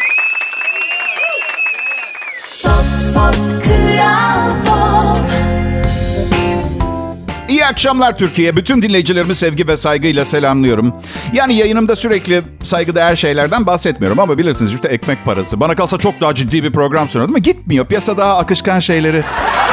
İyi 7.49 7.65
akşamlar 7.65 8.17
Türkiye. 8.17 8.55
Bütün 8.55 8.81
dinleyicilerimi 8.81 9.35
sevgi 9.35 9.67
ve 9.67 9.77
saygıyla 9.77 10.25
selamlıyorum. 10.25 10.93
Yani 11.33 11.55
yayınımda 11.55 11.95
sürekli 11.95 12.43
saygıdeğer 12.63 13.15
şeylerden 13.15 13.65
bahsetmiyorum 13.65 14.19
ama 14.19 14.37
bilirsiniz 14.37 14.73
işte 14.73 14.87
ekmek 14.87 15.25
parası. 15.25 15.59
Bana 15.59 15.75
kalsa 15.75 15.97
çok 15.97 16.21
daha 16.21 16.35
ciddi 16.35 16.63
bir 16.63 16.71
program 16.71 17.07
sunuyordum 17.07 17.35
ama 17.35 17.39
gitmiyor. 17.39 17.85
Piyasa 17.85 18.17
daha 18.17 18.37
akışkan 18.37 18.79
şeyleri 18.79 19.23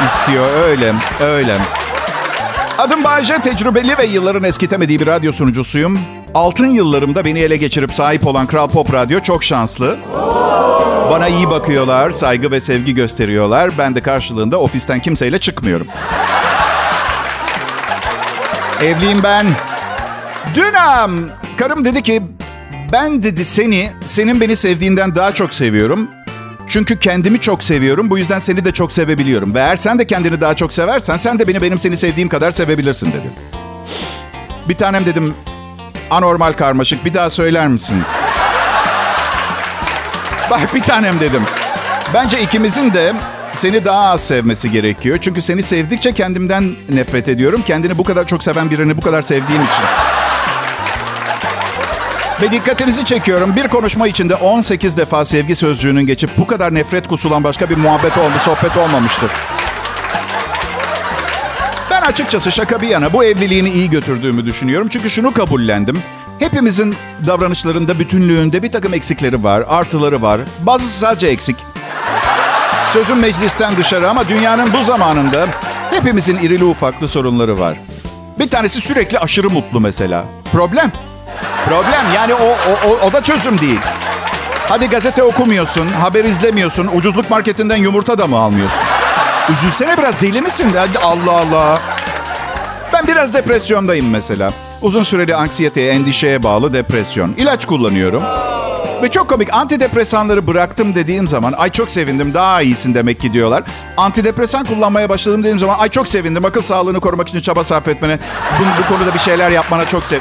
istiyor. 0.05 0.47
Öyle, 0.67 0.93
öyle. 1.21 1.57
Adım 2.77 3.03
Bayece, 3.03 3.33
tecrübeli 3.33 3.97
ve 3.97 4.05
yılların 4.05 4.43
eskitemediği 4.43 4.99
bir 4.99 5.07
radyo 5.07 5.31
sunucusuyum. 5.31 5.99
Altın 6.33 6.67
yıllarımda 6.67 7.25
beni 7.25 7.39
ele 7.39 7.57
geçirip 7.57 7.93
sahip 7.93 8.27
olan 8.27 8.47
Kral 8.47 8.69
Pop 8.69 8.93
Radyo 8.93 9.19
çok 9.19 9.43
şanslı. 9.43 9.97
Bana 11.13 11.27
iyi 11.27 11.49
bakıyorlar, 11.49 12.11
saygı 12.11 12.51
ve 12.51 12.61
sevgi 12.61 12.93
gösteriyorlar. 12.93 13.77
Ben 13.77 13.95
de 13.95 14.01
karşılığında 14.01 14.59
ofisten 14.59 14.99
kimseyle 14.99 15.39
çıkmıyorum. 15.39 15.87
Evliyim 18.83 19.23
ben. 19.23 19.47
Dün 20.55 20.73
karım 21.57 21.85
dedi 21.85 22.03
ki 22.03 22.21
ben 22.93 23.23
dedi 23.23 23.45
seni, 23.45 23.91
senin 24.05 24.41
beni 24.41 24.55
sevdiğinden 24.55 25.15
daha 25.15 25.33
çok 25.33 25.53
seviyorum. 25.53 26.07
Çünkü 26.67 26.99
kendimi 26.99 27.39
çok 27.39 27.63
seviyorum. 27.63 28.09
Bu 28.09 28.17
yüzden 28.17 28.39
seni 28.39 28.65
de 28.65 28.71
çok 28.71 28.91
sevebiliyorum. 28.91 29.55
Ve 29.55 29.59
eğer 29.59 29.75
sen 29.75 29.99
de 29.99 30.07
kendini 30.07 30.41
daha 30.41 30.53
çok 30.53 30.73
seversen 30.73 31.17
sen 31.17 31.39
de 31.39 31.47
beni 31.47 31.61
benim 31.61 31.79
seni 31.79 31.97
sevdiğim 31.97 32.29
kadar 32.29 32.51
sevebilirsin 32.51 33.11
dedi. 33.11 33.29
Bir 34.69 34.75
tanem 34.75 35.05
dedim 35.05 35.33
anormal 36.09 36.53
karmaşık 36.53 37.05
bir 37.05 37.13
daha 37.13 37.29
söyler 37.29 37.67
misin? 37.67 38.03
Bak 40.53 40.75
bir 40.75 40.81
tanem 40.81 41.19
dedim. 41.19 41.43
Bence 42.13 42.41
ikimizin 42.41 42.93
de 42.93 43.13
seni 43.53 43.85
daha 43.85 44.09
az 44.11 44.23
sevmesi 44.23 44.71
gerekiyor. 44.71 45.17
Çünkü 45.21 45.41
seni 45.41 45.63
sevdikçe 45.63 46.13
kendimden 46.13 46.71
nefret 46.89 47.29
ediyorum. 47.29 47.63
Kendini 47.67 47.97
bu 47.97 48.03
kadar 48.03 48.27
çok 48.27 48.43
seven 48.43 48.71
birini 48.71 48.97
bu 48.97 49.01
kadar 49.01 49.21
sevdiğim 49.21 49.63
için. 49.63 49.83
Ve 52.41 52.51
dikkatinizi 52.51 53.05
çekiyorum. 53.05 53.55
Bir 53.55 53.67
konuşma 53.67 54.07
içinde 54.07 54.35
18 54.35 54.97
defa 54.97 55.25
sevgi 55.25 55.55
sözcüğünün 55.55 56.05
geçip 56.07 56.29
bu 56.37 56.47
kadar 56.47 56.75
nefret 56.75 57.07
kusulan 57.07 57.43
başka 57.43 57.69
bir 57.69 57.77
muhabbet 57.77 58.17
olmuş, 58.17 58.41
sohbet 58.41 58.77
olmamıştır. 58.77 59.31
Ben 61.91 62.01
açıkçası 62.01 62.51
şaka 62.51 62.81
bir 62.81 62.87
yana 62.87 63.13
bu 63.13 63.23
evliliğimi 63.23 63.69
iyi 63.69 63.89
götürdüğümü 63.89 64.45
düşünüyorum. 64.45 64.87
Çünkü 64.91 65.09
şunu 65.09 65.33
kabullendim. 65.33 66.03
Hepimizin 66.43 66.95
davranışlarında, 67.27 67.99
bütünlüğünde 67.99 68.63
bir 68.63 68.71
takım 68.71 68.93
eksikleri 68.93 69.43
var, 69.43 69.63
artıları 69.67 70.21
var. 70.21 70.41
Bazısı 70.59 70.99
sadece 70.99 71.27
eksik. 71.27 71.55
Sözüm 72.93 73.19
meclisten 73.19 73.77
dışarı 73.77 74.09
ama 74.09 74.27
dünyanın 74.27 74.73
bu 74.73 74.83
zamanında 74.83 75.47
hepimizin 75.89 76.37
irili 76.37 76.63
ufaklı 76.63 77.07
sorunları 77.07 77.59
var. 77.59 77.77
Bir 78.39 78.49
tanesi 78.49 78.81
sürekli 78.81 79.19
aşırı 79.19 79.49
mutlu 79.49 79.79
mesela. 79.79 80.25
Problem. 80.51 80.91
Problem 81.65 82.13
yani 82.15 82.33
o, 82.33 82.47
o, 82.47 82.89
o, 82.89 83.07
o 83.07 83.13
da 83.13 83.23
çözüm 83.23 83.59
değil. 83.59 83.79
Hadi 84.69 84.89
gazete 84.89 85.23
okumuyorsun, 85.23 85.87
haber 85.87 86.25
izlemiyorsun, 86.25 86.89
ucuzluk 86.95 87.29
marketinden 87.29 87.77
yumurta 87.77 88.17
da 88.17 88.27
mı 88.27 88.37
almıyorsun? 88.37 88.79
Üzülsene 89.49 89.97
biraz 89.97 90.21
deli 90.21 90.41
misin? 90.41 90.71
Hadi 90.77 90.99
Allah 90.99 91.31
Allah. 91.31 91.79
Ben 92.93 93.07
biraz 93.07 93.33
depresyondayım 93.33 94.09
mesela. 94.09 94.53
Uzun 94.83 95.03
süreli 95.03 95.35
anksiyeteye, 95.35 95.93
endişeye 95.93 96.43
bağlı 96.43 96.73
depresyon. 96.73 97.33
İlaç 97.37 97.65
kullanıyorum. 97.65 98.23
Ve 99.03 99.09
çok 99.09 99.29
komik 99.29 99.53
antidepresanları 99.53 100.47
bıraktım 100.47 100.95
dediğim 100.95 101.27
zaman 101.27 101.53
ay 101.57 101.71
çok 101.71 101.91
sevindim 101.91 102.33
daha 102.33 102.61
iyisin 102.61 102.95
demek 102.95 103.21
ki 103.21 103.33
diyorlar. 103.33 103.63
Antidepresan 103.97 104.65
kullanmaya 104.65 105.09
başladım 105.09 105.39
dediğim 105.39 105.59
zaman 105.59 105.79
ay 105.79 105.89
çok 105.89 106.07
sevindim 106.07 106.45
akıl 106.45 106.61
sağlığını 106.61 106.99
korumak 106.99 107.27
için 107.29 107.41
çaba 107.41 107.63
sarf 107.63 107.87
etmene, 107.87 108.19
bu, 108.59 108.83
bu 108.83 108.95
konuda 108.95 109.13
bir 109.13 109.19
şeyler 109.19 109.49
yapmana 109.49 109.85
çok 109.85 110.03
sev. 110.03 110.19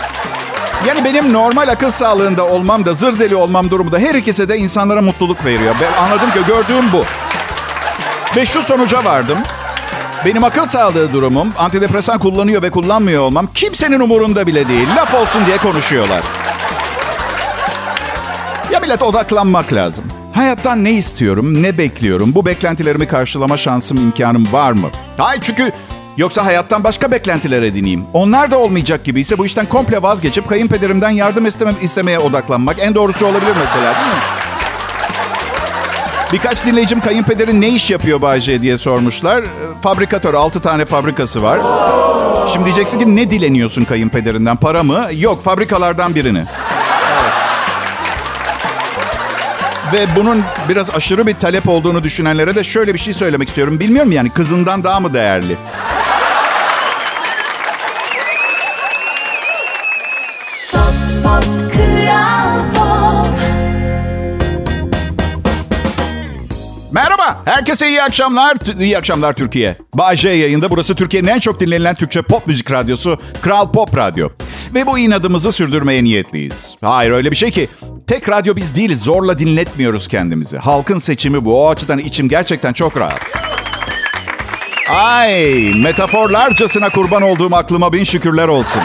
Yani 0.88 1.04
benim 1.04 1.33
normal 1.33 1.69
akıl 1.69 1.90
sağlığında 1.90 2.47
olmam 2.47 2.87
da 2.87 2.95
zır 2.95 3.19
deli 3.19 3.37
olmam 3.37 3.71
durumu 3.71 3.92
da 3.92 3.99
her 3.99 4.14
ikisi 4.14 4.49
de 4.49 4.59
insanlara 4.59 5.02
mutluluk 5.02 5.45
veriyor. 5.45 5.75
Ben 5.81 6.02
anladım 6.02 6.31
ki 6.31 6.38
gördüğüm 6.47 6.92
bu. 6.92 7.04
Ve 8.37 8.47
şu 8.47 8.62
sonuca 8.62 9.04
vardım. 9.04 9.38
Benim 10.26 10.45
akıl 10.45 10.67
sağlığı 10.67 11.12
durumum, 11.12 11.52
antidepresan 11.59 12.19
kullanıyor 12.19 12.62
ve 12.62 12.71
kullanmıyor 12.71 13.23
olmam 13.23 13.49
kimsenin 13.55 14.00
umurunda 14.00 14.47
bile 14.47 14.69
değil. 14.69 14.88
Laf 14.97 15.14
olsun 15.14 15.47
diye 15.47 15.57
konuşuyorlar. 15.57 16.23
Ya 18.73 18.81
millet 18.81 19.02
odaklanmak 19.02 19.73
lazım. 19.73 20.05
Hayattan 20.35 20.85
ne 20.85 20.93
istiyorum, 20.93 21.62
ne 21.62 21.79
bekliyorum? 21.79 22.35
Bu 22.35 22.47
beklentilerimi 22.47 23.07
karşılama 23.09 23.57
şansım, 23.57 23.99
imkanım 23.99 24.52
var 24.52 24.73
mı? 24.73 24.91
Hayır 25.17 25.43
çünkü 25.43 25.73
yoksa 26.17 26.45
hayattan 26.45 26.85
başka 26.85 27.11
beklentiler 27.11 27.62
edineyim. 27.62 28.05
Onlar 28.12 28.50
da 28.50 28.59
olmayacak 28.59 29.05
gibi 29.05 29.21
ise 29.21 29.38
bu 29.38 29.47
işten 29.47 29.67
komple 29.67 30.02
vazgeçip 30.02 30.49
kayınpederimden 30.49 31.11
yardım 31.11 31.47
istemem, 31.47 31.76
istemeye 31.83 32.19
odaklanmak 32.19 32.76
en 32.81 32.95
doğrusu 32.95 33.26
olabilir 33.26 33.52
mesela 33.64 33.95
değil 33.95 34.07
mi? 34.07 34.42
Birkaç 36.33 36.67
dinleyicim 36.67 37.01
kayınpederin 37.01 37.61
ne 37.61 37.69
iş 37.69 37.91
yapıyor 37.91 38.23
Bayce 38.23 38.62
diye 38.62 38.79
sormuşlar. 38.79 39.45
Fabrikatör, 39.83 40.35
6 40.35 40.61
tane 40.61 40.85
fabrikası 40.85 41.43
var. 41.43 41.61
Şimdi 42.53 42.65
diyeceksin 42.65 42.99
ki 42.99 43.17
ne 43.17 43.31
dileniyorsun 43.31 43.85
kayınpederinden? 43.85 44.57
Para 44.57 44.83
mı? 44.83 45.07
Yok, 45.17 45.43
fabrikalardan 45.43 46.15
birini. 46.15 46.45
Ve 49.93 50.07
bunun 50.17 50.43
biraz 50.69 50.91
aşırı 50.91 51.27
bir 51.27 51.35
talep 51.35 51.69
olduğunu 51.69 52.03
düşünenlere 52.03 52.55
de 52.55 52.65
şöyle 52.65 52.95
bir 52.95 52.99
şey 52.99 53.15
söylemek 53.15 53.49
istiyorum. 53.49 53.81
Bilmiyorum 53.81 54.12
yani 54.12 54.31
kızından 54.31 54.85
daha 54.85 55.01
mı 55.01 55.15
değerli? 55.15 55.57
İyi 68.03 68.07
akşamlar. 68.07 68.57
İyi 68.81 68.99
akşamlar 68.99 69.33
Türkiye. 69.33 69.77
J 70.15 70.29
yayında. 70.29 70.71
Burası 70.71 70.95
Türkiye'nin 70.95 71.29
en 71.29 71.39
çok 71.39 71.61
dinlenilen 71.61 71.95
Türkçe 71.95 72.23
pop 72.23 72.47
müzik 72.47 72.73
radyosu 72.73 73.19
Kral 73.43 73.73
Pop 73.73 73.97
Radyo. 73.97 74.29
Ve 74.75 74.87
bu 74.87 74.99
inadımızı 74.99 75.53
sürdürmeye 75.53 76.05
niyetliyiz. 76.05 76.75
Hayır 76.81 77.11
öyle 77.11 77.31
bir 77.31 77.37
şey 77.37 77.51
ki 77.51 77.69
tek 78.07 78.29
radyo 78.29 78.57
biz 78.57 78.75
değiliz. 78.75 79.03
Zorla 79.03 79.39
dinletmiyoruz 79.39 80.09
kendimizi. 80.09 80.59
Halkın 80.59 80.99
seçimi 80.99 81.45
bu. 81.45 81.65
O 81.65 81.71
açıdan 81.71 81.99
içim 81.99 82.29
gerçekten 82.29 82.73
çok 82.73 82.97
rahat. 82.97 83.21
Ay, 84.91 85.73
metaforlarcasına 85.75 86.89
kurban 86.89 87.23
olduğum 87.23 87.55
aklıma 87.57 87.93
bin 87.93 88.05
şükürler 88.05 88.49
olsun. 88.49 88.83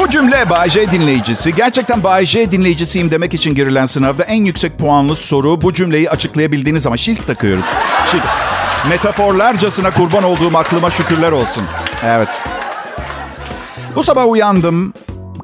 Bu 0.00 0.08
cümle 0.08 0.50
Bay 0.50 0.70
J 0.70 0.90
dinleyicisi. 0.90 1.54
Gerçekten 1.54 2.04
Bay 2.04 2.26
J 2.26 2.50
dinleyicisiyim 2.50 3.10
demek 3.10 3.34
için 3.34 3.54
girilen 3.54 3.86
sınavda 3.86 4.24
en 4.24 4.44
yüksek 4.44 4.78
puanlı 4.78 5.16
soru 5.16 5.60
bu 5.60 5.72
cümleyi 5.72 6.10
açıklayabildiğiniz 6.10 6.82
zaman 6.82 6.96
şilt 6.96 7.26
takıyoruz. 7.26 7.64
Şilt. 8.06 8.22
Metaforlarcasına 8.88 9.94
kurban 9.94 10.22
olduğum 10.22 10.58
aklıma 10.58 10.90
şükürler 10.90 11.32
olsun. 11.32 11.62
Evet. 12.04 12.28
Bu 13.96 14.02
sabah 14.02 14.28
uyandım. 14.28 14.92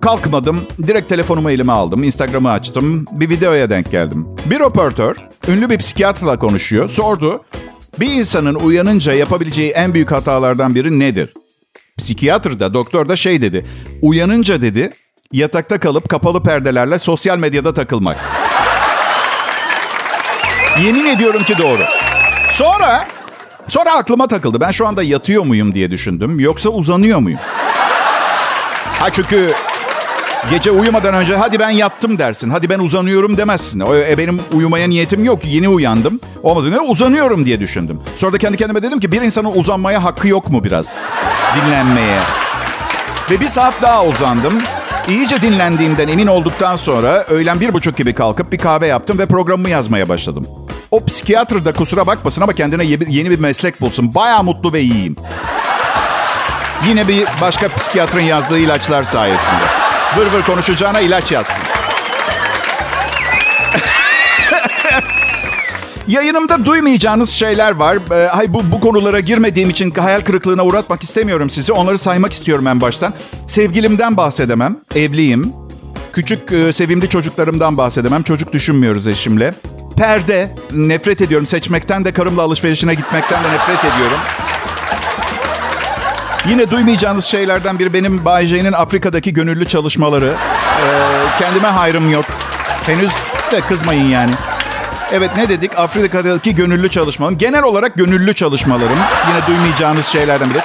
Kalkmadım. 0.01 0.61
Direkt 0.87 1.09
telefonumu 1.09 1.51
elime 1.51 1.73
aldım. 1.73 2.03
Instagram'ı 2.03 2.51
açtım. 2.51 3.05
Bir 3.13 3.29
videoya 3.29 3.71
denk 3.71 3.91
geldim. 3.91 4.27
Bir 4.47 4.61
operatör 4.61 5.17
ünlü 5.49 5.71
bir 5.71 5.79
psikiyatrla 5.79 6.39
konuşuyor. 6.39 6.89
Sordu. 6.89 7.45
Bir 8.01 8.13
insanın 8.13 8.55
uyanınca 8.55 9.13
yapabileceği 9.13 9.71
en 9.71 9.95
büyük 9.95 10.13
hatalardan 10.13 10.75
biri 10.75 10.99
nedir? 10.99 11.33
Psikiyatr 11.99 12.61
da 12.61 12.75
doktor 12.75 13.09
da 13.09 13.17
şey 13.17 13.41
dedi. 13.41 13.67
Uyanınca 14.03 14.63
dedi 14.63 14.91
yatakta 15.33 15.81
kalıp 15.81 16.09
kapalı 16.09 16.43
perdelerle 16.43 16.99
sosyal 16.99 17.39
medyada 17.39 17.75
takılmak. 17.75 18.17
Yemin 20.85 21.07
ediyorum 21.07 21.43
ki 21.45 21.59
doğru. 21.59 21.83
Sonra 22.51 23.09
sonra 23.69 23.93
aklıma 23.93 24.27
takıldı. 24.29 24.61
Ben 24.61 24.71
şu 24.71 24.87
anda 24.87 25.03
yatıyor 25.03 25.45
muyum 25.45 25.75
diye 25.75 25.91
düşündüm. 25.91 26.41
Yoksa 26.41 26.69
uzanıyor 26.69 27.19
muyum? 27.19 27.41
Ha 29.01 29.13
çünkü 29.13 29.53
gece 30.51 30.71
uyumadan 30.71 31.15
önce 31.15 31.37
hadi 31.37 31.59
ben 31.59 31.71
yattım 31.71 32.19
dersin. 32.19 32.51
Hadi 32.51 32.71
ben 32.71 32.79
uzanıyorum 32.79 33.37
demezsin. 33.37 33.81
E, 34.11 34.19
benim 34.19 34.41
uyumaya 34.53 34.89
niyetim 34.89 35.25
yok. 35.25 35.41
Yeni 35.45 35.69
uyandım. 35.69 36.21
Olmadığında 36.43 36.81
uzanıyorum 36.81 37.47
diye 37.47 37.61
düşündüm. 37.61 38.01
Sonra 38.15 38.33
da 38.33 38.39
kendi 38.39 38.57
kendime 38.57 38.83
dedim 38.83 39.01
ki 39.01 39.13
bir 39.13 39.23
insanın 39.23 39.53
uzanmaya 39.55 40.05
hakkı 40.05 40.29
yok 40.29 40.51
mu 40.51 40.65
biraz? 40.65 40.87
Dinlenmeye. 41.57 42.19
Ve 43.31 43.41
bir 43.41 43.47
saat 43.49 43.83
daha 43.83 44.05
uzandım. 44.05 44.59
İyice 45.09 45.43
dinlendiğimden 45.43 46.09
emin 46.09 46.27
olduktan 46.27 46.77
sonra 46.77 47.23
öğlen 47.25 47.61
bir 47.61 47.75
buçuk 47.75 47.97
gibi 47.97 48.15
kalkıp 48.15 48.53
bir 48.53 48.59
kahve 48.59 48.87
yaptım 48.87 49.19
ve 49.19 49.27
programımı 49.27 49.71
yazmaya 49.71 50.09
başladım. 50.09 50.47
O 50.91 51.05
psikiyatr 51.05 51.65
da 51.65 51.73
kusura 51.73 52.07
bakmasın 52.07 52.43
ama 52.43 52.53
kendine 52.53 52.85
ye- 52.85 52.99
yeni 53.09 53.31
bir 53.31 53.39
meslek 53.39 53.81
bulsun. 53.81 54.15
Baya 54.15 54.43
mutlu 54.43 54.73
ve 54.73 54.81
iyiyim. 54.81 55.17
Yine 56.89 57.09
bir 57.09 57.25
başka 57.41 57.69
psikiyatrın 57.69 58.21
yazdığı 58.21 58.59
ilaçlar 58.59 59.03
sayesinde. 59.03 59.86
Vır 60.17 60.33
vır 60.33 60.43
konuşacağına 60.43 61.01
ilaç 61.01 61.33
yazsın. 61.33 61.63
Yayınımda 66.09 66.65
duymayacağınız 66.65 67.31
şeyler 67.31 67.71
var. 67.73 67.99
Ee, 68.11 68.29
hay 68.29 68.55
bu, 68.55 68.63
bu 68.73 68.81
konulara 68.81 69.21
girmediğim 69.21 69.71
için 69.71 69.91
hayal 69.91 70.21
kırıklığına 70.21 70.65
uğratmak 70.65 71.03
istemiyorum 71.03 71.51
sizi. 71.51 71.73
Onları 71.73 71.99
saymak 71.99 72.33
istiyorum 72.33 72.67
en 72.67 72.81
baştan. 72.81 73.15
Sevgilimden 73.47 74.17
bahsedemem. 74.17 74.77
Evliyim. 74.95 75.53
Küçük 76.13 76.53
e, 76.53 76.73
sevimli 76.73 77.09
çocuklarımdan 77.09 77.77
bahsedemem. 77.77 78.23
Çocuk 78.23 78.53
düşünmüyoruz 78.53 79.07
eşimle. 79.07 79.55
Perde. 79.97 80.55
Nefret 80.73 81.21
ediyorum. 81.21 81.47
Seçmekten 81.47 82.05
de 82.05 82.13
karımla 82.13 82.43
alışverişine 82.43 82.95
gitmekten 82.95 83.45
de 83.45 83.49
nefret 83.53 83.79
ediyorum. 83.79 84.19
Yine 86.49 86.71
duymayacağınız 86.71 87.25
şeylerden 87.25 87.79
biri 87.79 87.93
benim 87.93 88.25
Bay 88.25 88.47
J'nin 88.47 88.73
Afrika'daki 88.73 89.33
gönüllü 89.33 89.69
çalışmaları. 89.69 90.35
Ee, 90.35 91.39
kendime 91.39 91.69
hayrım 91.69 92.11
yok. 92.11 92.25
Henüz 92.87 93.11
de 93.53 93.61
kızmayın 93.61 94.09
yani. 94.09 94.31
Evet 95.13 95.31
ne 95.37 95.49
dedik? 95.49 95.79
Afrika'daki 95.79 96.55
gönüllü 96.55 96.91
çalışmalarım. 96.91 97.39
Genel 97.39 97.63
olarak 97.63 97.95
gönüllü 97.95 98.35
çalışmalarım. 98.35 98.99
Yine 99.29 99.47
duymayacağınız 99.47 100.07
şeylerden 100.07 100.51
biri. 100.51 100.61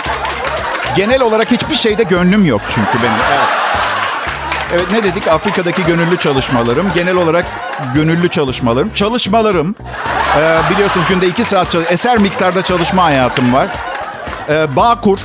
Genel 0.95 1.21
olarak 1.21 1.51
hiçbir 1.51 1.75
şeyde 1.75 2.03
gönlüm 2.03 2.45
yok 2.45 2.61
çünkü 2.75 2.97
benim. 3.03 3.13
Evet. 3.31 3.47
Evet 4.73 4.85
ne 4.91 5.03
dedik? 5.03 5.27
Afrika'daki 5.27 5.85
gönüllü 5.85 6.17
çalışmalarım. 6.17 6.91
Genel 6.95 7.15
olarak 7.15 7.45
gönüllü 7.93 8.29
çalışmalarım. 8.29 8.89
Çalışmalarım. 8.93 9.75
Ee, 10.39 10.59
biliyorsunuz 10.73 11.07
günde 11.09 11.27
iki 11.27 11.43
saat 11.43 11.71
çalış- 11.71 11.91
eser 11.91 12.17
miktarda 12.17 12.61
çalışma 12.61 13.03
hayatım 13.03 13.53
var. 13.53 13.67
Ee, 14.49 14.75
Bağkur. 14.75 15.19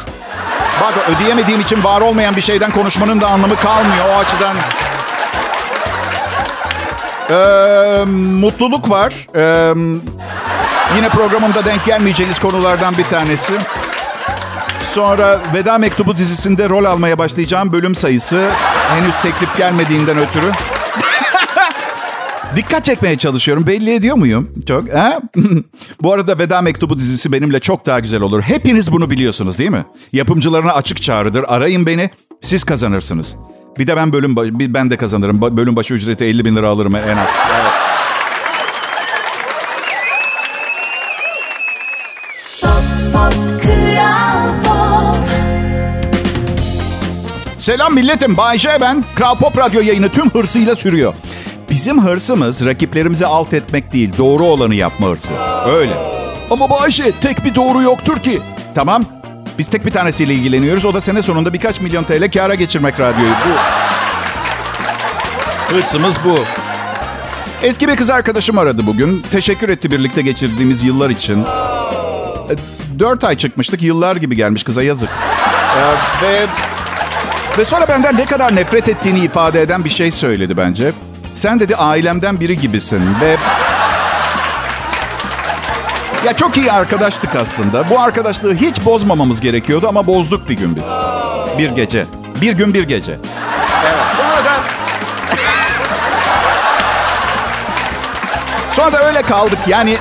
Bak 0.80 0.94
ödeyemediğim 1.08 1.60
için 1.60 1.84
var 1.84 2.00
olmayan 2.00 2.36
bir 2.36 2.40
şeyden 2.40 2.70
konuşmanın 2.70 3.20
da 3.20 3.28
anlamı 3.28 3.56
kalmıyor 3.56 4.04
o 4.10 4.18
açıdan. 4.18 4.56
Ee, 7.30 8.04
mutluluk 8.40 8.90
var. 8.90 9.26
Ee, 9.36 9.74
yine 10.96 11.08
programımda 11.08 11.64
denk 11.64 11.84
gelmeyeceğiniz 11.84 12.38
konulardan 12.38 12.98
bir 12.98 13.04
tanesi. 13.04 13.54
Sonra 14.84 15.40
Veda 15.54 15.78
Mektubu 15.78 16.16
dizisinde 16.16 16.68
rol 16.68 16.84
almaya 16.84 17.18
başlayacağım 17.18 17.72
bölüm 17.72 17.94
sayısı. 17.94 18.50
Henüz 18.88 19.16
teklif 19.16 19.56
gelmediğinden 19.56 20.18
ötürü. 20.18 20.52
Dikkat 22.56 22.84
çekmeye 22.84 23.16
çalışıyorum. 23.16 23.66
Belli 23.66 23.94
ediyor 23.94 24.16
muyum? 24.16 24.50
Çok. 24.68 24.94
Ha? 24.94 25.20
Bu 26.02 26.12
arada 26.12 26.38
Veda 26.38 26.62
Mektubu 26.62 26.98
dizisi 26.98 27.32
benimle 27.32 27.60
çok 27.60 27.86
daha 27.86 28.00
güzel 28.00 28.20
olur. 28.20 28.42
Hepiniz 28.42 28.92
bunu 28.92 29.10
biliyorsunuz 29.10 29.58
değil 29.58 29.70
mi? 29.70 29.84
Yapımcılarına 30.12 30.72
açık 30.72 31.02
çağrıdır. 31.02 31.44
Arayın 31.48 31.86
beni. 31.86 32.10
Siz 32.40 32.64
kazanırsınız. 32.64 33.36
Bir 33.78 33.86
de 33.86 33.96
ben 33.96 34.12
bölüm 34.12 34.36
ben 34.74 34.90
de 34.90 34.96
kazanırım. 34.96 35.56
Bölüm 35.56 35.76
başı 35.76 35.94
ücreti 35.94 36.24
50 36.24 36.44
bin 36.44 36.56
lira 36.56 36.68
alırım 36.68 36.96
en 36.96 37.16
az. 37.16 37.28
Evet. 37.60 37.72
Selam 47.58 47.94
milletim. 47.94 48.36
Bay 48.36 48.58
J 48.58 48.68
ben. 48.80 49.04
Kral 49.14 49.36
Pop 49.36 49.58
Radyo 49.58 49.80
yayını 49.80 50.08
tüm 50.08 50.30
hırsıyla 50.30 50.76
sürüyor. 50.76 51.14
Bizim 51.76 52.02
hırsımız 52.04 52.64
rakiplerimizi 52.66 53.26
alt 53.26 53.54
etmek 53.54 53.92
değil, 53.92 54.12
doğru 54.18 54.44
olanı 54.44 54.74
yapma 54.74 55.06
hırsı. 55.06 55.32
Öyle. 55.66 55.92
Ama 56.50 56.70
Bayşe 56.70 57.12
tek 57.12 57.44
bir 57.44 57.54
doğru 57.54 57.82
yoktur 57.82 58.18
ki. 58.18 58.40
Tamam. 58.74 59.04
Biz 59.58 59.66
tek 59.66 59.86
bir 59.86 59.90
tanesiyle 59.90 60.34
ilgileniyoruz. 60.34 60.84
O 60.84 60.94
da 60.94 61.00
sene 61.00 61.22
sonunda 61.22 61.52
birkaç 61.52 61.80
milyon 61.80 62.04
TL 62.04 62.30
kâra 62.30 62.54
geçirmek 62.54 63.00
radyoyu. 63.00 63.30
Bu. 63.30 63.58
Hırsımız 65.76 66.16
bu. 66.24 66.38
Eski 67.62 67.88
bir 67.88 67.96
kız 67.96 68.10
arkadaşım 68.10 68.58
aradı 68.58 68.86
bugün. 68.86 69.22
Teşekkür 69.30 69.68
etti 69.68 69.90
birlikte 69.90 70.22
geçirdiğimiz 70.22 70.84
yıllar 70.84 71.10
için. 71.10 71.42
E, 71.42 72.54
Dört 72.98 73.24
ay 73.24 73.36
çıkmıştık. 73.36 73.82
Yıllar 73.82 74.16
gibi 74.16 74.36
gelmiş 74.36 74.64
kıza 74.64 74.82
yazık. 74.82 75.10
E, 75.78 75.82
ve 76.26 76.46
ve 77.58 77.64
sonra 77.64 77.88
benden 77.88 78.16
ne 78.16 78.24
kadar 78.24 78.56
nefret 78.56 78.88
ettiğini 78.88 79.20
ifade 79.20 79.62
eden 79.62 79.84
bir 79.84 79.90
şey 79.90 80.10
söyledi 80.10 80.56
bence. 80.56 80.92
Sen 81.36 81.60
dedi 81.60 81.76
ailemden 81.76 82.40
biri 82.40 82.58
gibisin 82.58 83.20
ve... 83.20 83.36
Ya 86.26 86.36
çok 86.36 86.56
iyi 86.56 86.72
arkadaştık 86.72 87.36
aslında. 87.36 87.90
Bu 87.90 88.00
arkadaşlığı 88.00 88.54
hiç 88.54 88.84
bozmamamız 88.84 89.40
gerekiyordu 89.40 89.88
ama 89.88 90.06
bozduk 90.06 90.48
bir 90.48 90.54
gün 90.54 90.76
biz. 90.76 90.86
Bir 91.58 91.70
gece. 91.70 92.06
Bir 92.40 92.52
gün 92.52 92.74
bir 92.74 92.82
gece. 92.82 93.12
Evet. 93.12 94.16
Sonra 94.16 94.44
da... 94.44 94.62
Sonra 98.70 98.92
da 98.92 99.08
öyle 99.08 99.22
kaldık. 99.22 99.58
Yani 99.66 99.96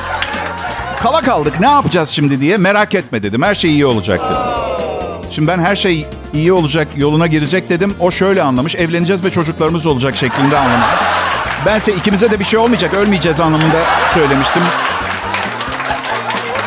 kala 1.01 1.21
kaldık. 1.21 1.59
Ne 1.59 1.67
yapacağız 1.67 2.09
şimdi 2.09 2.41
diye 2.41 2.57
merak 2.57 2.95
etme 2.95 3.23
dedim. 3.23 3.43
Her 3.43 3.55
şey 3.55 3.71
iyi 3.71 3.85
olacak 3.85 4.21
dedim. 4.25 4.41
Şimdi 5.31 5.47
ben 5.47 5.59
her 5.59 5.75
şey 5.75 6.07
iyi 6.33 6.53
olacak, 6.53 6.87
yoluna 6.97 7.27
girecek 7.27 7.69
dedim. 7.69 7.95
O 7.99 8.11
şöyle 8.11 8.43
anlamış. 8.43 8.75
Evleneceğiz 8.75 9.23
ve 9.23 9.31
çocuklarımız 9.31 9.85
olacak 9.85 10.17
şeklinde 10.17 10.57
anlamış. 10.57 11.04
Bense 11.65 11.93
ikimize 11.93 12.31
de 12.31 12.39
bir 12.39 12.43
şey 12.43 12.59
olmayacak, 12.59 12.93
ölmeyeceğiz 12.93 13.39
anlamında 13.39 13.79
söylemiştim. 14.13 14.61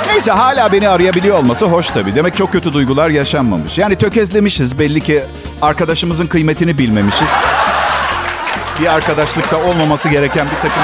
Neyse 0.06 0.30
hala 0.30 0.72
beni 0.72 0.88
arayabiliyor 0.88 1.38
olması 1.38 1.66
hoş 1.66 1.90
tabii. 1.90 2.14
Demek 2.16 2.37
çok 2.37 2.52
kötü 2.52 2.72
duygular 2.72 3.11
yaşanmamış. 3.11 3.78
Yani 3.78 3.96
tökezlemişiz. 3.96 4.78
Belli 4.78 5.00
ki 5.00 5.24
arkadaşımızın 5.62 6.26
kıymetini 6.26 6.78
bilmemişiz. 6.78 7.28
Bir 8.80 8.87
arkadaşlıkta 8.87 9.56
olmaması 9.56 10.08
gereken 10.08 10.46
bir 10.46 10.56
takım 10.56 10.82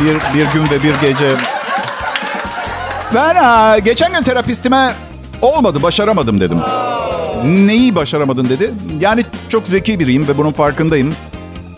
bir, 0.00 0.38
bir 0.38 0.52
gün 0.52 0.70
ve 0.70 0.82
bir 0.82 0.94
gece. 1.00 1.28
Ben 3.14 3.34
ha, 3.34 3.78
geçen 3.78 4.12
gün 4.12 4.22
terapistime 4.22 4.92
olmadı, 5.42 5.82
başaramadım 5.82 6.40
dedim. 6.40 6.58
Neyi 7.44 7.94
başaramadın 7.94 8.48
dedi. 8.48 8.70
Yani 9.00 9.24
çok 9.48 9.68
zeki 9.68 9.98
biriyim 9.98 10.28
ve 10.28 10.38
bunun 10.38 10.52
farkındayım. 10.52 11.14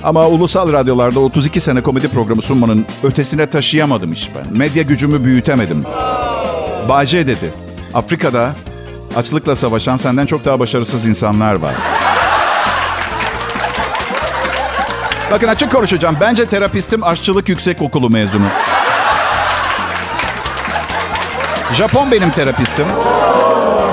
Ama 0.04 0.26
ulusal 0.28 0.72
radyolarda 0.72 1.20
32 1.20 1.60
sene 1.60 1.80
komedi 1.82 2.08
programı 2.08 2.42
sunmanın 2.42 2.86
ötesine 3.02 3.50
taşıyamadım 3.50 4.12
iş 4.12 4.30
ben. 4.34 4.58
Medya 4.58 4.82
gücümü 4.82 5.24
büyütemedim. 5.24 5.84
Bağcay 6.88 7.26
dedi. 7.26 7.54
Afrika'da 7.94 8.52
açlıkla 9.16 9.56
savaşan 9.56 9.96
senden 9.96 10.26
çok 10.26 10.44
daha 10.44 10.60
başarısız 10.60 11.06
insanlar 11.06 11.54
var. 11.54 11.74
Bakın 15.30 15.48
açık 15.48 15.72
konuşacağım. 15.72 16.16
Bence 16.20 16.46
terapistim 16.46 17.04
aşçılık 17.04 17.48
yüksek 17.48 17.82
okulu 17.82 18.10
mezunu. 18.10 18.46
Japon 21.72 22.10
benim 22.10 22.30
terapistim. 22.30 22.86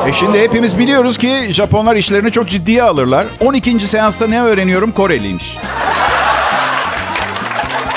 E 0.07 0.13
şimdi 0.13 0.41
hepimiz 0.41 0.77
biliyoruz 0.77 1.17
ki 1.17 1.47
Japonlar 1.49 1.95
işlerini 1.95 2.31
çok 2.31 2.49
ciddiye 2.49 2.83
alırlar. 2.83 3.25
12. 3.39 3.87
seansta 3.87 4.27
ne 4.27 4.41
öğreniyorum? 4.41 4.91
Koreliymiş. 4.91 5.57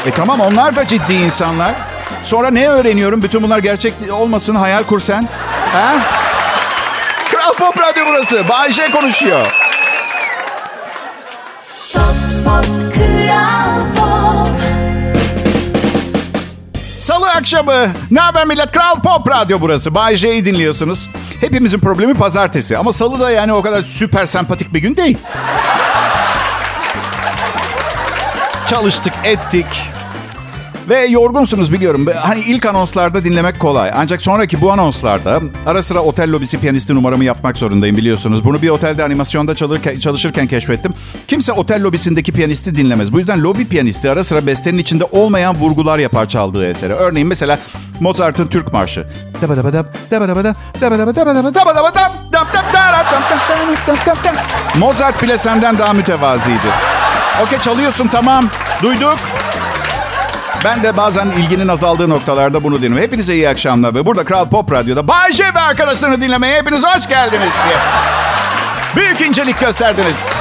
E 0.07 0.11
tamam 0.11 0.41
onlar 0.41 0.77
da 0.77 0.87
ciddi 0.87 1.13
insanlar. 1.15 1.75
Sonra 2.25 2.51
ne 2.51 2.69
öğreniyorum? 2.69 3.23
Bütün 3.23 3.43
bunlar 3.43 3.59
gerçek 3.59 3.95
olmasın 4.13 4.55
hayal 4.55 4.83
kur 4.85 5.01
sen. 5.01 5.29
Ha? 5.73 5.95
Kral 7.31 7.55
Pop 7.55 7.81
Radyo 7.81 8.05
burası. 8.07 8.49
Bay 8.49 8.73
J 8.73 8.91
konuşuyor. 8.91 9.47
Pop 11.95 12.03
Pop 12.45 12.95
Kral 12.95 13.81
Pop 13.97 14.49
Salı 16.99 17.31
akşamı. 17.31 17.87
Ne 18.11 18.21
haber 18.21 18.47
millet? 18.47 18.73
Kral 18.73 18.95
Pop 19.03 19.29
Radyo 19.29 19.61
burası. 19.61 19.95
Bay 19.95 20.17
J'yi 20.17 20.45
dinliyorsunuz. 20.45 21.09
Hepimizin 21.41 21.81
problemi 21.81 22.15
pazartesi. 22.15 22.79
Ama 22.79 22.93
salı 22.93 23.21
da 23.21 23.31
yani 23.31 23.53
o 23.53 23.63
kadar 23.63 23.83
süper 23.83 24.27
sempatik 24.27 24.75
bir 24.75 24.79
gün 24.79 24.97
değil. 24.97 25.19
Çalıştık, 28.67 29.13
ettik. 29.25 29.94
Ve 30.89 31.07
yorgunsunuz 31.07 31.73
biliyorum. 31.73 32.07
Hani 32.23 32.41
ilk 32.41 32.67
anonslarda 32.67 33.25
dinlemek 33.25 33.59
kolay. 33.61 33.91
Ancak 33.95 34.23
sonraki 34.23 34.61
bu 34.61 34.73
anonslarda 34.73 35.41
ara 35.67 35.83
sıra 35.83 36.01
otel 36.01 36.33
lobisi 36.33 36.59
piyanisti 36.61 36.95
numaramı 36.95 37.25
yapmak 37.25 37.57
zorundayım 37.57 37.97
biliyorsunuz. 37.97 38.45
Bunu 38.45 38.63
bir 38.63 38.69
otelde 38.69 39.05
animasyonda 39.05 39.55
çalışırken, 39.55 39.99
çalışırken 39.99 40.47
keşfettim. 40.47 40.93
Kimse 41.29 41.53
otel 41.53 41.83
lobisindeki 41.83 42.33
piyanisti 42.33 42.75
dinlemez. 42.75 43.13
Bu 43.13 43.19
yüzden 43.19 43.43
lobi 43.43 43.69
piyanisti 43.69 44.11
ara 44.11 44.25
sıra 44.25 44.47
bestenin 44.47 44.79
içinde 44.79 45.05
olmayan 45.05 45.55
vurgular 45.57 45.99
yapar 45.99 46.29
çaldığı 46.29 46.69
esere. 46.69 46.95
Örneğin 46.95 47.29
mesela 47.29 47.59
Mozart'ın 48.01 48.47
Türk 48.47 48.73
Marşı. 48.73 49.07
Mozart 54.79 55.23
bile 55.23 55.39
senden 55.39 55.79
daha 55.79 55.93
mütevaziydi. 55.93 56.69
Okey 57.43 57.59
çalıyorsun 57.59 58.09
tamam. 58.09 58.49
Duyduk. 58.83 59.19
Ben 60.65 60.83
de 60.83 60.97
bazen 60.97 61.31
ilginin 61.31 61.69
azaldığı 61.69 62.09
noktalarda 62.09 62.65
bunu 62.65 62.77
dinliyorum. 62.77 63.03
Hepinize 63.03 63.35
iyi 63.35 63.49
akşamlar 63.49 63.95
ve 63.95 64.07
burada 64.07 64.25
Kral 64.25 64.49
Pop 64.49 64.73
Radyo'da 64.73 65.09
Bay 65.09 65.33
J 65.33 65.45
ve 65.55 65.61
arkadaşlarını 65.61 66.21
dinlemeye 66.21 66.59
hepiniz 66.59 66.85
hoş 66.85 67.09
geldiniz 67.09 67.51
diye. 67.67 67.77
Büyük 68.97 69.21
incelik 69.21 69.61
gösterdiniz. 69.61 70.33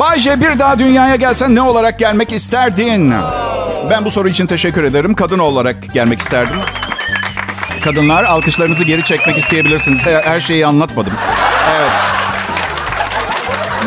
Bay 0.00 0.18
J 0.18 0.40
bir 0.40 0.58
daha 0.58 0.78
dünyaya 0.78 1.16
gelsen 1.16 1.54
ne 1.54 1.62
olarak 1.62 1.98
gelmek 1.98 2.32
isterdin? 2.32 3.14
Ben 3.90 4.04
bu 4.04 4.10
soru 4.10 4.28
için 4.28 4.46
teşekkür 4.46 4.84
ederim. 4.84 5.14
Kadın 5.14 5.38
olarak 5.38 5.76
gelmek 5.94 6.18
isterdim. 6.20 6.56
Kadınlar 7.84 8.24
alkışlarınızı 8.24 8.84
geri 8.84 9.04
çekmek 9.04 9.38
isteyebilirsiniz. 9.38 10.06
Her, 10.06 10.22
her 10.22 10.40
şeyi 10.40 10.66
anlatmadım. 10.66 11.12
Evet. 11.78 12.17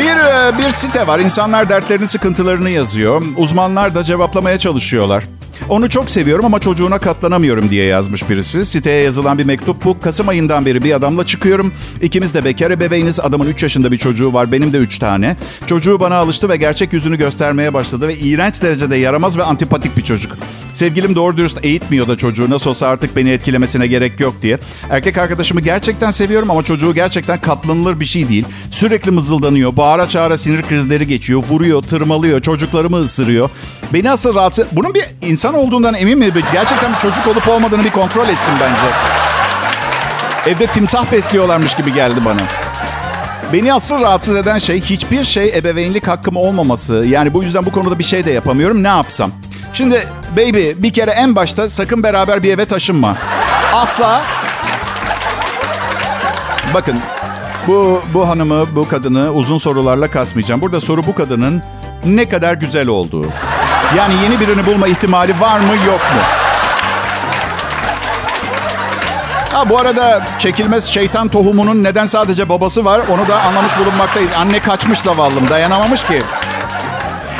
Bir, 0.01 0.17
e, 0.17 0.57
bir 0.57 0.71
site 0.71 1.07
var. 1.07 1.19
İnsanlar 1.19 1.69
dertlerini, 1.69 2.07
sıkıntılarını 2.07 2.69
yazıyor. 2.69 3.23
Uzmanlar 3.37 3.95
da 3.95 4.03
cevaplamaya 4.03 4.59
çalışıyorlar. 4.59 5.23
Onu 5.69 5.89
çok 5.89 6.09
seviyorum 6.09 6.45
ama 6.45 6.59
çocuğuna 6.59 6.97
katlanamıyorum 6.97 7.69
diye 7.69 7.85
yazmış 7.85 8.29
birisi. 8.29 8.65
Siteye 8.65 9.03
yazılan 9.03 9.37
bir 9.37 9.45
mektup 9.45 9.85
bu. 9.85 9.99
Kasım 9.99 10.29
ayından 10.29 10.65
beri 10.65 10.83
bir 10.83 10.93
adamla 10.93 11.25
çıkıyorum. 11.25 11.73
İkimiz 12.01 12.33
de 12.33 12.45
bekar 12.45 12.71
ebeveyniz. 12.71 13.19
Adamın 13.19 13.47
3 13.47 13.63
yaşında 13.63 13.91
bir 13.91 13.97
çocuğu 13.97 14.33
var. 14.33 14.51
Benim 14.51 14.73
de 14.73 14.77
3 14.77 14.99
tane. 14.99 15.37
Çocuğu 15.65 15.99
bana 15.99 16.15
alıştı 16.15 16.49
ve 16.49 16.57
gerçek 16.57 16.93
yüzünü 16.93 17.17
göstermeye 17.17 17.73
başladı. 17.73 18.07
Ve 18.07 18.15
iğrenç 18.15 18.61
derecede 18.61 18.95
yaramaz 18.97 19.37
ve 19.37 19.43
antipatik 19.43 19.97
bir 19.97 20.03
çocuk. 20.03 20.37
Sevgilim 20.73 21.15
doğru 21.15 21.37
dürüst 21.37 21.65
eğitmiyor 21.65 22.07
da 22.07 22.17
çocuğu. 22.17 22.49
Nasıl 22.49 22.69
olsa 22.69 22.87
artık 22.87 23.15
beni 23.15 23.29
etkilemesine 23.29 23.87
gerek 23.87 24.19
yok 24.19 24.35
diye. 24.41 24.59
Erkek 24.89 25.17
arkadaşımı 25.17 25.61
gerçekten 25.61 26.11
seviyorum 26.11 26.51
ama 26.51 26.63
çocuğu 26.63 26.93
gerçekten 26.93 27.41
katlanılır 27.41 27.99
bir 27.99 28.05
şey 28.05 28.29
değil. 28.29 28.45
Sürekli 28.71 29.11
mızıldanıyor. 29.11 29.77
Bağıra 29.77 30.09
çağıra 30.09 30.37
sinir 30.37 30.61
krizleri 30.61 31.07
geçiyor. 31.07 31.43
Vuruyor, 31.49 31.81
tırmalıyor. 31.81 32.41
Çocuklarımı 32.41 32.97
ısırıyor. 32.97 33.49
Beni 33.93 34.11
asıl 34.11 34.35
rahatsız... 34.35 34.65
Bunun 34.71 34.93
bir 34.93 35.03
insan 35.21 35.53
olduğundan 35.53 35.93
emin 35.93 36.19
mi? 36.19 36.31
Gerçekten 36.53 36.93
bir 36.93 36.99
çocuk 36.99 37.27
olup 37.27 37.47
olmadığını 37.47 37.83
bir 37.83 37.91
kontrol 37.91 38.29
etsin 38.29 38.53
bence. 38.61 38.83
Evde 40.47 40.67
timsah 40.67 41.11
besliyorlarmış 41.11 41.75
gibi 41.75 41.93
geldi 41.93 42.25
bana. 42.25 42.41
Beni 43.53 43.73
asıl 43.73 44.01
rahatsız 44.01 44.35
eden 44.35 44.59
şey 44.59 44.81
hiçbir 44.81 45.23
şey 45.23 45.49
ebeveynlik 45.57 46.07
hakkım 46.07 46.35
olmaması. 46.35 47.05
Yani 47.07 47.33
bu 47.33 47.43
yüzden 47.43 47.65
bu 47.65 47.71
konuda 47.71 47.99
bir 47.99 48.03
şey 48.03 48.25
de 48.25 48.31
yapamıyorum. 48.31 48.83
Ne 48.83 48.87
yapsam? 48.87 49.31
Şimdi 49.73 50.07
baby 50.37 50.71
bir 50.75 50.93
kere 50.93 51.11
en 51.11 51.35
başta 51.35 51.69
sakın 51.69 52.03
beraber 52.03 52.43
bir 52.43 52.53
eve 52.53 52.65
taşınma. 52.65 53.17
Asla. 53.73 54.21
Bakın 56.73 56.99
bu, 57.67 58.01
bu 58.13 58.27
hanımı, 58.29 58.75
bu 58.75 58.87
kadını 58.87 59.31
uzun 59.31 59.57
sorularla 59.57 60.11
kasmayacağım. 60.11 60.61
Burada 60.61 60.79
soru 60.79 61.07
bu 61.07 61.15
kadının 61.15 61.63
ne 62.05 62.29
kadar 62.29 62.53
güzel 62.53 62.87
olduğu. 62.87 63.25
Yani 63.97 64.13
yeni 64.23 64.39
birini 64.39 64.65
bulma 64.65 64.87
ihtimali 64.87 65.39
var 65.39 65.59
mı 65.59 65.75
yok 65.87 65.99
mu? 65.99 66.21
Ha 69.53 69.69
bu 69.69 69.79
arada 69.79 70.21
çekilmez 70.39 70.85
şeytan 70.85 71.27
tohumunun 71.27 71.83
neden 71.83 72.05
sadece 72.05 72.49
babası 72.49 72.85
var 72.85 73.01
onu 73.09 73.27
da 73.27 73.41
anlamış 73.41 73.77
bulunmaktayız. 73.79 74.31
Anne 74.37 74.59
kaçmış 74.59 74.99
zavallım 74.99 75.49
dayanamamış 75.49 76.03
ki. 76.03 76.21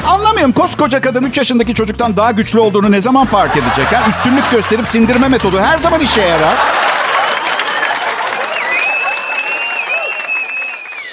Anlamıyorum 0.07 0.51
koskoca 0.53 1.01
kadın 1.01 1.23
3 1.23 1.37
yaşındaki 1.37 1.73
çocuktan 1.73 2.17
daha 2.17 2.31
güçlü 2.31 2.59
olduğunu 2.59 2.91
ne 2.91 3.01
zaman 3.01 3.25
fark 3.25 3.57
edecek? 3.57 3.85
Ha? 3.93 4.09
Üstünlük 4.09 4.51
gösterip 4.51 4.87
sindirme 4.87 5.27
metodu 5.27 5.59
her 5.59 5.77
zaman 5.77 5.99
işe 6.01 6.21
yarar. 6.21 6.55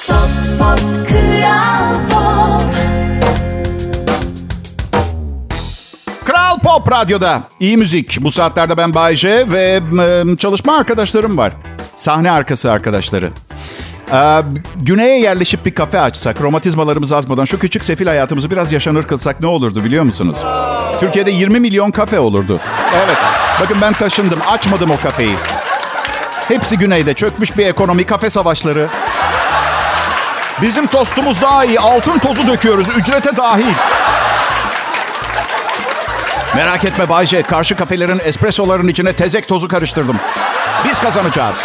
Pop 0.06 0.28
pop 0.58 1.08
kral 1.08 1.94
pop. 2.10 2.74
Kral 6.24 6.58
Pop 6.58 6.92
Radyo'da. 6.92 7.42
iyi 7.60 7.76
müzik. 7.76 8.18
Bu 8.20 8.30
saatlerde 8.30 8.76
ben 8.76 8.94
Bayce 8.94 9.46
ve 9.50 9.80
e, 10.02 10.36
çalışma 10.36 10.76
arkadaşlarım 10.78 11.38
var. 11.38 11.52
Sahne 11.94 12.30
arkası 12.30 12.72
arkadaşları. 12.72 13.30
Ee, 14.12 14.42
güneye 14.76 15.20
yerleşip 15.20 15.66
bir 15.66 15.74
kafe 15.74 16.00
açsak, 16.00 16.40
romatizmalarımızı 16.40 17.16
azmadan 17.16 17.44
şu 17.44 17.58
küçük 17.58 17.84
sefil 17.84 18.06
hayatımızı 18.06 18.50
biraz 18.50 18.72
yaşanır 18.72 19.02
kılsak 19.02 19.40
ne 19.40 19.46
olurdu 19.46 19.84
biliyor 19.84 20.04
musunuz? 20.04 20.38
Türkiye'de 21.00 21.30
20 21.30 21.60
milyon 21.60 21.90
kafe 21.90 22.18
olurdu. 22.18 22.60
Evet. 22.96 23.16
Bakın 23.60 23.76
ben 23.80 23.92
taşındım, 23.92 24.38
açmadım 24.50 24.90
o 24.90 25.00
kafeyi. 25.00 25.36
Hepsi 26.48 26.78
güneyde 26.78 27.14
çökmüş 27.14 27.56
bir 27.56 27.66
ekonomi, 27.66 28.04
kafe 28.06 28.30
savaşları. 28.30 28.88
Bizim 30.62 30.86
tostumuz 30.86 31.42
daha 31.42 31.64
iyi, 31.64 31.80
altın 31.80 32.18
tozu 32.18 32.46
döküyoruz, 32.46 32.88
ücrete 32.96 33.36
dahil. 33.36 33.74
Merak 36.56 36.84
etme 36.84 37.08
Bayce, 37.08 37.42
karşı 37.42 37.76
kafelerin 37.76 38.20
espressoların 38.24 38.88
içine 38.88 39.12
tezek 39.12 39.48
tozu 39.48 39.68
karıştırdım. 39.68 40.16
Biz 40.84 41.00
kazanacağız. 41.00 41.56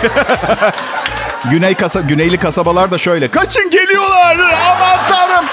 Güney 1.50 1.74
kasa, 1.74 2.00
güneyli 2.00 2.38
kasabalar 2.38 2.90
da 2.90 2.98
şöyle. 2.98 3.28
Kaçın 3.28 3.70
geliyorlar, 3.70 4.36
aman 4.38 4.98
tanrım. 5.08 5.44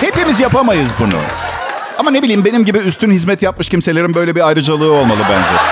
Hepimiz 0.00 0.40
yapamayız 0.40 0.90
bunu. 0.98 1.18
Ama 1.98 2.10
ne 2.10 2.22
bileyim 2.22 2.44
benim 2.44 2.64
gibi 2.64 2.78
üstün 2.78 3.10
hizmet 3.10 3.42
yapmış 3.42 3.68
kimselerin 3.68 4.14
böyle 4.14 4.36
bir 4.36 4.46
ayrıcalığı 4.46 4.92
olmalı 4.92 5.20
bence. 5.30 5.62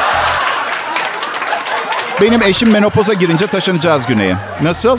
Benim 2.20 2.42
eşim 2.42 2.72
menopoza 2.72 3.12
girince 3.12 3.46
taşınacağız 3.46 4.06
güneye. 4.06 4.36
Nasıl? 4.60 4.98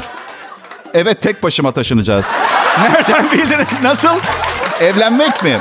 Evet 0.94 1.22
tek 1.22 1.44
başıma 1.44 1.72
taşınacağız. 1.72 2.32
Nereden 2.82 3.32
bildin? 3.32 3.68
Nasıl? 3.84 4.20
Evlenmek 4.82 5.44
mi? 5.44 5.58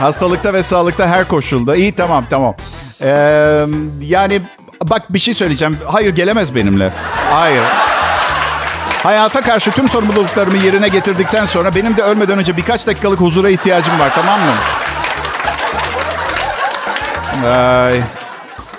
Hastalıkta 0.00 0.54
ve 0.54 0.62
sağlıkta 0.62 1.06
her 1.08 1.28
koşulda. 1.28 1.76
İyi 1.76 1.92
tamam 1.92 2.26
tamam. 2.30 2.54
Ee, 3.00 3.66
yani 4.00 4.40
bak 4.90 5.12
bir 5.12 5.18
şey 5.18 5.34
söyleyeceğim. 5.34 5.78
Hayır 5.86 6.14
gelemez 6.14 6.54
benimle. 6.54 6.92
Hayır. 7.30 7.62
Hayata 9.02 9.40
karşı 9.40 9.70
tüm 9.70 9.88
sorumluluklarımı 9.88 10.56
yerine 10.56 10.88
getirdikten 10.88 11.44
sonra 11.44 11.74
benim 11.74 11.96
de 11.96 12.02
ölmeden 12.02 12.38
önce 12.38 12.56
birkaç 12.56 12.86
dakikalık 12.86 13.20
huzura 13.20 13.50
ihtiyacım 13.50 13.98
var 13.98 14.12
tamam 14.14 14.40
mı? 14.40 14.52
Ay. 17.48 18.00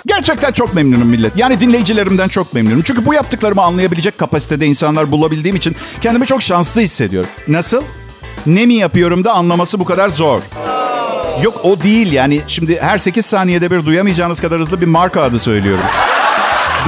Gerçekten 0.06 0.52
çok 0.52 0.74
memnunum 0.74 1.08
millet. 1.08 1.36
Yani 1.36 1.60
dinleyicilerimden 1.60 2.28
çok 2.28 2.54
memnunum. 2.54 2.82
Çünkü 2.82 3.06
bu 3.06 3.14
yaptıklarımı 3.14 3.62
anlayabilecek 3.62 4.18
kapasitede 4.18 4.66
insanlar 4.66 5.10
bulabildiğim 5.10 5.56
için 5.56 5.76
kendimi 6.00 6.26
çok 6.26 6.42
şanslı 6.42 6.80
hissediyorum. 6.80 7.30
Nasıl? 7.48 7.82
Ne 8.46 8.66
mi 8.66 8.74
yapıyorum 8.74 9.24
da 9.24 9.32
anlaması 9.32 9.80
bu 9.80 9.84
kadar 9.84 10.08
zor. 10.08 10.40
Yok 11.42 11.60
o 11.64 11.80
değil 11.80 12.12
yani. 12.12 12.40
Şimdi 12.46 12.80
her 12.80 12.98
8 12.98 13.26
saniyede 13.26 13.70
bir 13.70 13.86
duyamayacağınız 13.86 14.40
kadar 14.40 14.60
hızlı 14.60 14.80
bir 14.80 14.86
marka 14.86 15.22
adı 15.22 15.38
söylüyorum. 15.38 15.84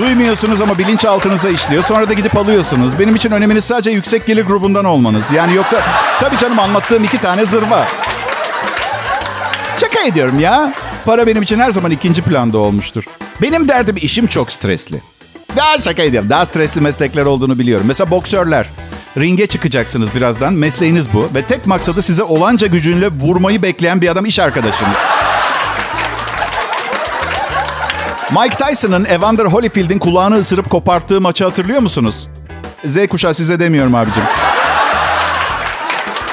Duymuyorsunuz 0.01 0.61
ama 0.61 0.79
bilinçaltınıza 0.79 1.49
işliyor. 1.49 1.83
Sonra 1.85 2.09
da 2.09 2.13
gidip 2.13 2.37
alıyorsunuz. 2.37 2.99
Benim 2.99 3.15
için 3.15 3.31
öneminiz 3.31 3.65
sadece 3.65 3.91
yüksek 3.91 4.27
gelir 4.27 4.45
grubundan 4.45 4.85
olmanız. 4.85 5.33
Yani 5.33 5.55
yoksa 5.55 5.83
tabii 6.21 6.39
canım 6.39 6.59
anlattığım 6.59 7.05
iki 7.05 7.19
tane 7.19 7.47
zırva. 7.47 7.87
Şaka 9.81 10.07
ediyorum 10.07 10.41
ya. 10.41 10.75
Para 11.05 11.27
benim 11.27 11.43
için 11.43 11.61
her 11.61 11.71
zaman 11.71 11.91
ikinci 11.91 12.23
planda 12.23 12.59
olmuştur. 12.59 13.05
Benim 13.43 13.69
derdim 13.69 13.97
işim 14.01 14.27
çok 14.27 14.53
stresli. 14.53 15.03
Daha 15.57 15.79
şaka 15.79 16.03
ediyorum. 16.03 16.31
Daha 16.31 16.47
stresli 16.47 16.81
meslekler 16.81 17.25
olduğunu 17.25 17.59
biliyorum. 17.59 17.87
Mesela 17.89 18.11
boksörler. 18.11 18.67
Ringe 19.19 19.47
çıkacaksınız 19.47 20.15
birazdan. 20.15 20.53
Mesleğiniz 20.55 21.13
bu. 21.13 21.29
Ve 21.35 21.43
tek 21.43 21.67
maksadı 21.67 22.03
size 22.03 22.23
olanca 22.23 22.67
gücünle 22.67 23.09
vurmayı 23.09 23.63
bekleyen 23.63 24.01
bir 24.01 24.09
adam 24.09 24.25
iş 24.25 24.39
arkadaşınız. 24.39 24.97
Mike 28.31 28.57
Tyson'ın 28.57 29.05
Evander 29.05 29.45
Holyfield'in 29.45 29.99
kulağını 29.99 30.39
ısırıp 30.39 30.71
koparttığı 30.71 31.21
maçı 31.21 31.45
hatırlıyor 31.45 31.81
musunuz? 31.81 32.29
Z 32.85 33.07
kuşağı 33.07 33.35
size 33.35 33.61
demiyorum 33.61 33.95
abicim. 33.95 34.23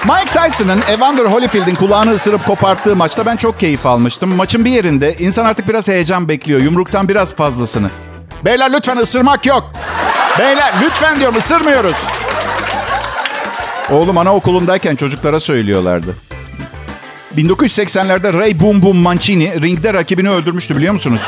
Mike 0.03 0.39
Tyson'ın 0.39 0.81
Evander 0.89 1.25
Holyfield'in 1.25 1.75
kulağını 1.75 2.11
ısırıp 2.11 2.45
koparttığı 2.45 2.95
maçta 2.95 3.25
ben 3.25 3.35
çok 3.35 3.59
keyif 3.59 3.85
almıştım. 3.85 4.35
Maçın 4.35 4.65
bir 4.65 4.71
yerinde 4.71 5.15
insan 5.19 5.45
artık 5.45 5.69
biraz 5.69 5.87
heyecan 5.87 6.29
bekliyor. 6.29 6.61
Yumruktan 6.61 7.09
biraz 7.09 7.35
fazlasını. 7.35 7.89
Beyler 8.45 8.73
lütfen 8.73 8.97
ısırmak 8.97 9.45
yok. 9.45 9.71
Beyler 10.39 10.73
lütfen 10.81 11.19
diyorum 11.19 11.37
ısırmıyoruz. 11.37 11.95
Oğlum 13.91 14.17
anaokulundayken 14.17 14.95
çocuklara 14.95 15.39
söylüyorlardı. 15.39 16.15
1980'lerde 17.37 18.33
Ray 18.33 18.59
Boom 18.59 18.81
Boom 18.81 18.97
Mancini 18.97 19.61
ringde 19.61 19.93
rakibini 19.93 20.29
öldürmüştü 20.29 20.77
biliyor 20.77 20.93
musunuz? 20.93 21.21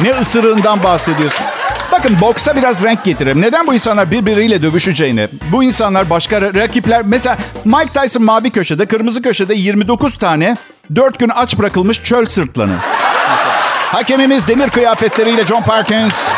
Ne 0.00 0.10
ısırığından 0.10 0.82
bahsediyorsun? 0.82 1.46
Bakın 1.92 2.16
boksa 2.20 2.56
biraz 2.56 2.82
renk 2.84 3.04
getirelim. 3.04 3.40
Neden 3.40 3.66
bu 3.66 3.74
insanlar 3.74 4.10
birbiriyle 4.10 4.62
dövüşeceğini? 4.62 5.28
Bu 5.52 5.64
insanlar 5.64 6.10
başka 6.10 6.36
ra- 6.36 6.60
rakipler... 6.60 7.02
Mesela 7.04 7.36
Mike 7.64 8.00
Tyson 8.00 8.22
mavi 8.24 8.50
köşede, 8.50 8.86
kırmızı 8.86 9.22
köşede 9.22 9.54
29 9.54 10.18
tane 10.18 10.56
4 10.94 11.18
gün 11.18 11.28
aç 11.28 11.58
bırakılmış 11.58 12.02
çöl 12.04 12.26
sırtlanı. 12.26 12.76
Hakemimiz 13.92 14.48
demir 14.48 14.70
kıyafetleriyle 14.70 15.46
John 15.46 15.62
Parkins. 15.62 16.28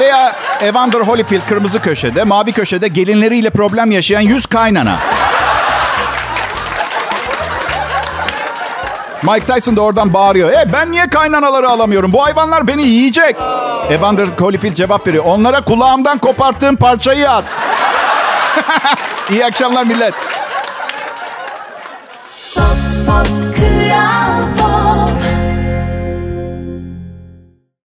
Veya 0.00 0.36
Evander 0.60 1.00
Holyfield 1.00 1.46
kırmızı 1.48 1.82
köşede, 1.82 2.24
mavi 2.24 2.52
köşede 2.52 2.88
gelinleriyle 2.88 3.50
problem 3.50 3.90
yaşayan 3.90 4.20
100 4.20 4.46
kaynana. 4.46 4.98
Mike 9.22 9.46
Tyson 9.46 9.76
da 9.76 9.80
oradan 9.80 10.14
bağırıyor. 10.14 10.50
E 10.50 10.72
ben 10.72 10.92
niye 10.92 11.06
kaynanaları 11.06 11.68
alamıyorum? 11.68 12.12
Bu 12.12 12.24
hayvanlar 12.24 12.68
beni 12.68 12.82
yiyecek. 12.82 13.36
Evander 13.90 14.26
Holyfield 14.38 14.74
cevap 14.74 15.06
veriyor. 15.06 15.24
Onlara 15.26 15.60
kulağımdan 15.60 16.18
koparttığım 16.18 16.76
parçayı 16.76 17.30
at. 17.30 17.44
İyi 19.30 19.44
akşamlar 19.44 19.84
millet. 19.84 20.14